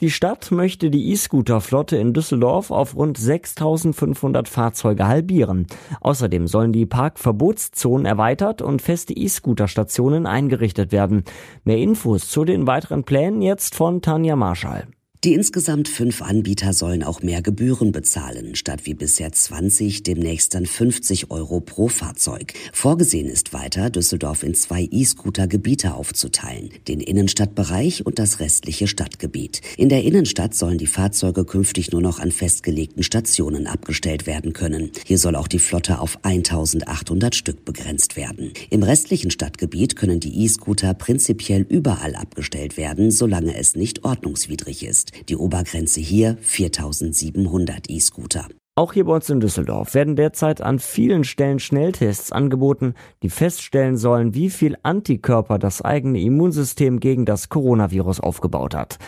Die 0.00 0.10
Stadt 0.10 0.52
möchte 0.52 0.90
die 0.90 1.10
E-Scooter-Flotte 1.10 1.96
in 1.96 2.12
Düsseldorf 2.12 2.70
auf 2.70 2.94
rund 2.94 3.18
6500 3.18 4.48
Fahrzeuge 4.48 5.08
halbieren. 5.08 5.66
Außerdem 6.00 6.46
sollen 6.46 6.72
die 6.72 6.86
Parkverbotszonen 6.86 8.06
erweitert 8.06 8.62
und 8.62 8.80
feste 8.80 9.12
E-Scooter-Stationen 9.12 10.26
eingerichtet 10.26 10.92
werden. 10.92 11.24
Mehr 11.64 11.78
Infos 11.78 12.28
zu 12.28 12.44
den 12.44 12.68
weiteren 12.68 13.02
Plänen 13.02 13.42
jetzt 13.42 13.74
von 13.74 14.00
Tanja 14.00 14.36
Marschall. 14.36 14.86
Die 15.28 15.34
insgesamt 15.34 15.88
fünf 15.88 16.22
Anbieter 16.22 16.72
sollen 16.72 17.02
auch 17.02 17.20
mehr 17.20 17.42
Gebühren 17.42 17.92
bezahlen, 17.92 18.54
statt 18.54 18.86
wie 18.86 18.94
bisher 18.94 19.30
20 19.30 20.02
demnächst 20.02 20.54
dann 20.54 20.64
50 20.64 21.30
Euro 21.30 21.60
pro 21.60 21.88
Fahrzeug. 21.88 22.54
Vorgesehen 22.72 23.28
ist 23.28 23.52
weiter, 23.52 23.90
Düsseldorf 23.90 24.42
in 24.42 24.54
zwei 24.54 24.88
E-Scooter-Gebiete 24.90 25.92
aufzuteilen, 25.92 26.70
den 26.88 27.00
Innenstadtbereich 27.00 28.06
und 28.06 28.18
das 28.18 28.40
restliche 28.40 28.86
Stadtgebiet. 28.86 29.60
In 29.76 29.90
der 29.90 30.02
Innenstadt 30.02 30.54
sollen 30.54 30.78
die 30.78 30.86
Fahrzeuge 30.86 31.44
künftig 31.44 31.92
nur 31.92 32.00
noch 32.00 32.20
an 32.20 32.30
festgelegten 32.30 33.02
Stationen 33.02 33.66
abgestellt 33.66 34.26
werden 34.26 34.54
können. 34.54 34.92
Hier 35.04 35.18
soll 35.18 35.36
auch 35.36 35.48
die 35.48 35.58
Flotte 35.58 36.00
auf 36.00 36.24
1800 36.24 37.34
Stück 37.34 37.66
begrenzt 37.66 38.16
werden. 38.16 38.54
Im 38.70 38.82
restlichen 38.82 39.30
Stadtgebiet 39.30 39.94
können 39.94 40.20
die 40.20 40.42
E-Scooter 40.44 40.94
prinzipiell 40.94 41.66
überall 41.68 42.14
abgestellt 42.14 42.78
werden, 42.78 43.10
solange 43.10 43.54
es 43.58 43.76
nicht 43.76 44.04
ordnungswidrig 44.06 44.86
ist. 44.86 45.17
Die 45.28 45.36
Obergrenze 45.36 46.00
hier 46.00 46.36
4700 46.40 47.90
E-Scooter. 47.90 48.48
Auch 48.78 48.92
hier 48.92 49.06
bei 49.06 49.14
uns 49.14 49.28
in 49.28 49.40
Düsseldorf 49.40 49.94
werden 49.94 50.14
derzeit 50.14 50.60
an 50.60 50.78
vielen 50.78 51.24
Stellen 51.24 51.58
Schnelltests 51.58 52.30
angeboten, 52.30 52.94
die 53.24 53.28
feststellen 53.28 53.96
sollen, 53.96 54.34
wie 54.34 54.50
viel 54.50 54.76
Antikörper 54.84 55.58
das 55.58 55.82
eigene 55.82 56.20
Immunsystem 56.20 57.00
gegen 57.00 57.24
das 57.24 57.48
Coronavirus 57.48 58.20
aufgebaut 58.20 58.76
hat. 58.76 58.98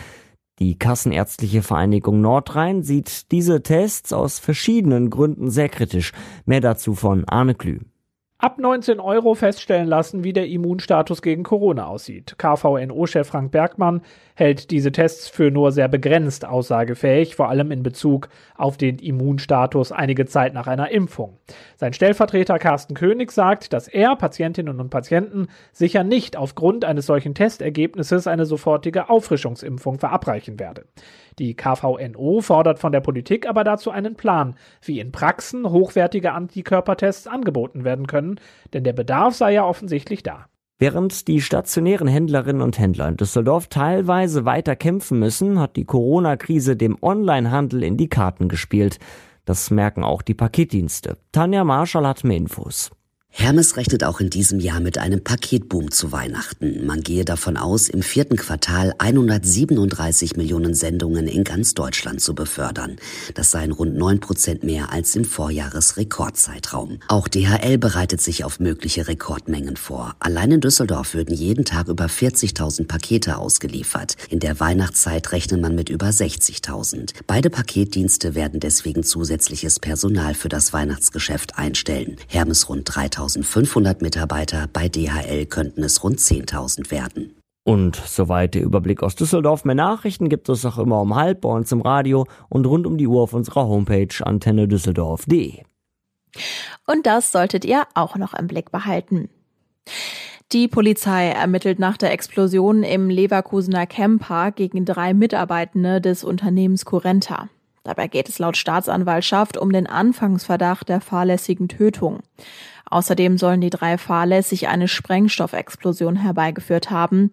Die 0.59 0.77
Kassenärztliche 0.77 1.61
Vereinigung 1.61 2.19
Nordrhein 2.19 2.83
sieht 2.83 3.31
diese 3.31 3.63
Tests 3.63 4.11
aus 4.11 4.39
verschiedenen 4.39 5.09
Gründen 5.09 5.49
sehr 5.49 5.69
kritisch. 5.69 6.11
Mehr 6.45 6.59
dazu 6.59 6.93
von 6.93 7.23
Arne 7.25 7.55
Klü 7.55 7.79
ab 8.41 8.57
19 8.57 8.99
Euro 8.99 9.35
feststellen 9.35 9.87
lassen, 9.87 10.23
wie 10.23 10.33
der 10.33 10.47
Immunstatus 10.47 11.21
gegen 11.21 11.43
Corona 11.43 11.85
aussieht. 11.85 12.35
KVNO-Chef 12.37 13.27
Frank 13.27 13.51
Bergmann 13.51 14.01
hält 14.41 14.71
diese 14.71 14.91
Tests 14.91 15.29
für 15.29 15.51
nur 15.51 15.71
sehr 15.71 15.87
begrenzt 15.87 16.45
aussagefähig, 16.45 17.35
vor 17.35 17.49
allem 17.49 17.71
in 17.71 17.83
Bezug 17.83 18.27
auf 18.55 18.75
den 18.75 18.97
Immunstatus 18.97 19.91
einige 19.91 20.25
Zeit 20.25 20.55
nach 20.55 20.65
einer 20.65 20.89
Impfung. 20.89 21.37
Sein 21.77 21.93
Stellvertreter 21.93 22.57
Carsten 22.57 22.95
König 22.95 23.31
sagt, 23.31 23.71
dass 23.71 23.87
er 23.87 24.15
Patientinnen 24.15 24.79
und 24.79 24.89
Patienten 24.89 25.47
sicher 25.71 26.03
nicht 26.03 26.37
aufgrund 26.37 26.85
eines 26.85 27.05
solchen 27.05 27.35
Testergebnisses 27.35 28.25
eine 28.25 28.47
sofortige 28.47 29.11
Auffrischungsimpfung 29.11 29.99
verabreichen 29.99 30.59
werde. 30.59 30.85
Die 31.37 31.55
KVNO 31.55 32.41
fordert 32.41 32.79
von 32.79 32.91
der 32.91 33.01
Politik 33.01 33.47
aber 33.47 33.63
dazu 33.63 33.91
einen 33.91 34.15
Plan, 34.15 34.55
wie 34.81 34.99
in 34.99 35.11
Praxen 35.11 35.69
hochwertige 35.69 36.31
Antikörpertests 36.31 37.27
angeboten 37.27 37.83
werden 37.83 38.07
können, 38.07 38.39
denn 38.73 38.83
der 38.83 38.93
Bedarf 38.93 39.35
sei 39.35 39.53
ja 39.53 39.65
offensichtlich 39.65 40.23
da. 40.23 40.47
Während 40.81 41.27
die 41.27 41.41
stationären 41.41 42.07
Händlerinnen 42.07 42.63
und 42.63 42.79
Händler 42.79 43.07
in 43.07 43.15
Düsseldorf 43.15 43.67
teilweise 43.67 44.45
weiter 44.45 44.75
kämpfen 44.75 45.19
müssen, 45.19 45.59
hat 45.59 45.75
die 45.75 45.85
Corona-Krise 45.85 46.75
dem 46.75 46.97
Onlinehandel 46.99 47.83
in 47.83 47.97
die 47.97 48.09
Karten 48.09 48.49
gespielt. 48.49 48.97
Das 49.45 49.69
merken 49.69 50.03
auch 50.03 50.23
die 50.23 50.33
Paketdienste. 50.33 51.19
Tanja 51.31 51.63
Marschall 51.63 52.07
hat 52.07 52.23
mehr 52.23 52.37
Infos. 52.37 52.89
Hermes 53.33 53.77
rechnet 53.77 54.03
auch 54.03 54.19
in 54.19 54.29
diesem 54.29 54.59
Jahr 54.59 54.81
mit 54.81 54.97
einem 54.97 55.23
Paketboom 55.23 55.89
zu 55.89 56.11
Weihnachten. 56.11 56.85
Man 56.85 57.01
gehe 57.01 57.23
davon 57.23 57.55
aus, 57.55 57.87
im 57.87 58.01
vierten 58.03 58.35
Quartal 58.35 58.93
137 58.97 60.35
Millionen 60.35 60.73
Sendungen 60.73 61.27
in 61.27 61.45
ganz 61.45 61.73
Deutschland 61.73 62.19
zu 62.19 62.35
befördern. 62.35 62.97
Das 63.33 63.49
seien 63.49 63.71
rund 63.71 63.95
9 63.95 64.19
Prozent 64.19 64.63
mehr 64.63 64.91
als 64.91 65.15
im 65.15 65.23
Vorjahresrekordzeitraum. 65.23 66.99
Auch 67.07 67.29
DHL 67.29 67.77
bereitet 67.77 68.19
sich 68.19 68.43
auf 68.43 68.59
mögliche 68.59 69.07
Rekordmengen 69.07 69.77
vor. 69.77 70.13
Allein 70.19 70.51
in 70.51 70.61
Düsseldorf 70.61 71.13
würden 71.13 71.33
jeden 71.33 71.63
Tag 71.63 71.87
über 71.87 72.07
40.000 72.07 72.85
Pakete 72.85 73.37
ausgeliefert. 73.37 74.17
In 74.29 74.41
der 74.41 74.59
Weihnachtszeit 74.59 75.31
rechnet 75.31 75.61
man 75.61 75.73
mit 75.73 75.89
über 75.89 76.07
60.000. 76.07 77.13
Beide 77.27 77.49
Paketdienste 77.49 78.35
werden 78.35 78.59
deswegen 78.59 79.03
zusätzliches 79.03 79.79
Personal 79.79 80.33
für 80.33 80.49
das 80.49 80.73
Weihnachtsgeschäft 80.73 81.57
einstellen. 81.57 82.17
Hermes 82.27 82.67
rund 82.67 82.89
3.000 82.89 83.20
2500 83.27 84.01
Mitarbeiter, 84.01 84.67
bei 84.71 84.89
DHL 84.89 85.45
könnten 85.45 85.83
es 85.83 86.03
rund 86.03 86.19
10.000 86.19 86.89
werden. 86.89 87.35
Und 87.63 87.95
soweit 87.95 88.55
der 88.55 88.63
Überblick 88.63 89.03
aus 89.03 89.15
Düsseldorf. 89.15 89.65
Mehr 89.65 89.75
Nachrichten 89.75 90.29
gibt 90.29 90.49
es 90.49 90.65
auch 90.65 90.79
immer 90.79 90.99
um 90.99 91.15
halb 91.15 91.41
bei 91.41 91.49
uns 91.49 91.71
im 91.71 91.81
Radio 91.81 92.25
und 92.49 92.65
rund 92.65 92.87
um 92.87 92.97
die 92.97 93.05
Uhr 93.05 93.21
auf 93.21 93.33
unserer 93.33 93.67
Homepage 93.67 94.25
antennedüsseldorf.de. 94.25 95.61
Und 96.87 97.05
das 97.05 97.31
solltet 97.31 97.63
ihr 97.63 97.83
auch 97.93 98.15
noch 98.15 98.33
im 98.33 98.47
Blick 98.47 98.71
behalten. 98.71 99.29
Die 100.51 100.67
Polizei 100.67 101.27
ermittelt 101.29 101.77
nach 101.77 101.97
der 101.97 102.11
Explosion 102.11 102.83
im 102.83 103.09
Leverkusener 103.09 103.85
Camper 103.85 104.51
gegen 104.51 104.83
drei 104.83 105.13
Mitarbeitende 105.13 106.01
des 106.01 106.23
Unternehmens 106.23 106.83
Curenta. 106.83 107.49
Dabei 107.83 108.07
geht 108.07 108.29
es 108.29 108.37
laut 108.37 108.57
Staatsanwaltschaft 108.57 109.57
um 109.57 109.71
den 109.71 109.87
Anfangsverdacht 109.87 110.89
der 110.89 111.01
fahrlässigen 111.01 111.67
Tötung. 111.67 112.19
Außerdem 112.91 113.37
sollen 113.37 113.61
die 113.61 113.69
drei 113.69 113.97
fahrlässig 113.97 114.67
eine 114.67 114.87
Sprengstoffexplosion 114.87 116.17
herbeigeführt 116.17 116.91
haben. 116.91 117.31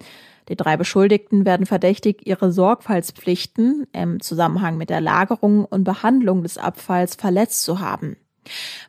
Die 0.48 0.56
drei 0.56 0.76
Beschuldigten 0.76 1.44
werden 1.44 1.66
verdächtigt, 1.66 2.24
ihre 2.24 2.52
Sorgfaltspflichten 2.52 3.86
im 3.92 4.20
Zusammenhang 4.20 4.78
mit 4.78 4.88
der 4.88 5.00
Lagerung 5.00 5.64
und 5.64 5.84
Behandlung 5.84 6.42
des 6.42 6.58
Abfalls 6.58 7.16
verletzt 7.16 7.64
zu 7.64 7.80
haben. 7.80 8.16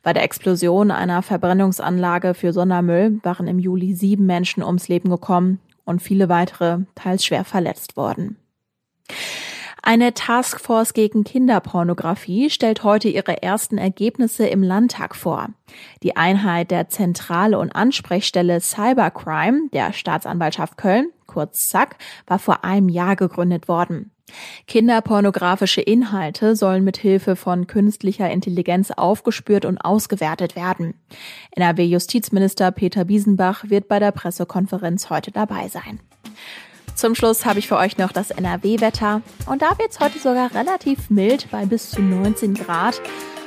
Bei 0.04 0.14
der 0.14 0.24
Explosion 0.24 0.92
einer 0.92 1.22
Verbrennungsanlage 1.24 2.36
für 2.36 2.54
Sondermüll 2.54 3.20
waren 3.24 3.48
im 3.48 3.60
Juli 3.60 3.94
sieben 3.96 4.28
Menschen 4.28 4.64
ums 4.64 4.88
Leben 4.88 5.10
gekommen 5.10 5.60
und 5.86 6.02
viele 6.02 6.30
weitere 6.30 6.82
teils 6.94 7.26
schwer 7.26 7.44
verletzt 7.44 7.98
worden. 7.98 8.38
Eine 9.90 10.14
Taskforce 10.14 10.94
gegen 10.94 11.24
Kinderpornografie 11.24 12.52
stellt 12.52 12.84
heute 12.84 13.10
ihre 13.10 13.42
ersten 13.42 13.80
Ergebnisse 13.80 14.46
im 14.46 14.62
Landtag 14.62 15.16
vor. 15.16 15.48
Die 16.04 16.16
Einheit 16.16 16.70
der 16.70 16.90
Zentrale 16.90 17.58
und 17.58 17.72
Ansprechstelle 17.72 18.62
Cybercrime 18.62 19.68
der 19.74 19.92
Staatsanwaltschaft 19.92 20.78
Köln, 20.78 21.10
kurz 21.26 21.70
ZAK, 21.70 21.96
war 22.28 22.38
vor 22.38 22.64
einem 22.64 22.88
Jahr 22.88 23.16
gegründet 23.16 23.68
worden. 23.68 24.12
Kinderpornografische 24.68 25.82
Inhalte 25.82 26.56
sollen 26.56 26.84
mit 26.84 26.98
Hilfe 26.98 27.36
von 27.36 27.66
künstlicher 27.66 28.30
Intelligenz 28.30 28.92
aufgespürt 28.92 29.66
und 29.66 29.80
ausgewertet 29.80 30.56
werden. 30.56 30.94
NRW-Justizminister 31.56 32.70
Peter 32.70 33.06
Biesenbach 33.06 33.64
wird 33.72 33.88
bei 33.88 33.98
der 33.98 34.12
Pressekonferenz 34.12 35.10
heute 35.10 35.32
dabei 35.32 35.68
sein. 35.68 36.00
Zum 37.00 37.16
Schluss 37.16 37.46
habe 37.46 37.60
ich 37.60 37.70
für 37.70 37.78
euch 37.78 37.98
noch 37.98 38.12
das 38.12 38.30
NRW-Wetter. 38.30 39.22
Und 39.46 39.62
da 39.62 39.78
wird 39.78 39.92
es 39.92 40.02
heute 40.02 40.20
sogar 40.20 40.54
relativ 40.54 41.10
mild 41.10 41.50
bei 41.50 41.66
bis 41.66 41.92
zu 41.92 42.02
19 42.02 42.56
Grad. 42.56 43.02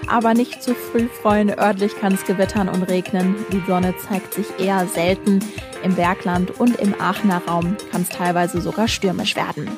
Aber 0.09 0.33
nicht 0.33 0.63
zu 0.63 0.75
früh 0.75 1.07
freuen, 1.07 1.51
örtlich 1.51 1.95
kann 2.01 2.15
es 2.15 2.25
gewittern 2.25 2.71
und 2.71 2.85
regnen. 2.85 3.37
Die 3.53 3.63
Sonne 3.67 3.93
zeigt 4.09 4.33
sich 4.33 4.47
eher 4.59 4.87
selten. 4.87 5.41
Im 5.85 5.95
Bergland 5.95 6.59
und 6.61 6.77
im 6.77 6.99
Aachener 6.99 7.43
Raum 7.47 7.77
kann 7.91 8.01
es 8.01 8.09
teilweise 8.09 8.63
sogar 8.63 8.89
stürmisch 8.89 9.37
werden. 9.37 9.69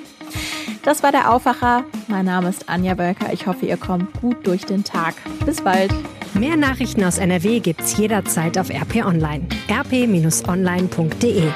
Das 0.85 1.03
war 1.03 1.11
der 1.11 1.33
Aufwacher. 1.33 1.83
Mein 2.07 2.27
Name 2.27 2.51
ist 2.51 2.69
Anja 2.69 2.97
Wölker. 2.97 3.33
Ich 3.33 3.49
hoffe, 3.49 3.67
ihr 3.67 3.77
kommt 3.77 4.13
gut 4.21 4.47
durch 4.47 4.65
den 4.65 4.85
Tag. 4.85 5.17
Bis 5.45 5.61
bald. 5.61 5.93
Mehr 6.35 6.57
Nachrichten 6.57 7.03
aus 7.03 7.19
NRW 7.19 7.59
gibt's 7.59 7.97
jederzeit 7.97 8.57
auf 8.57 8.71
RP 8.71 9.05
Online. 9.05 9.49
rp-online.de 9.69 11.51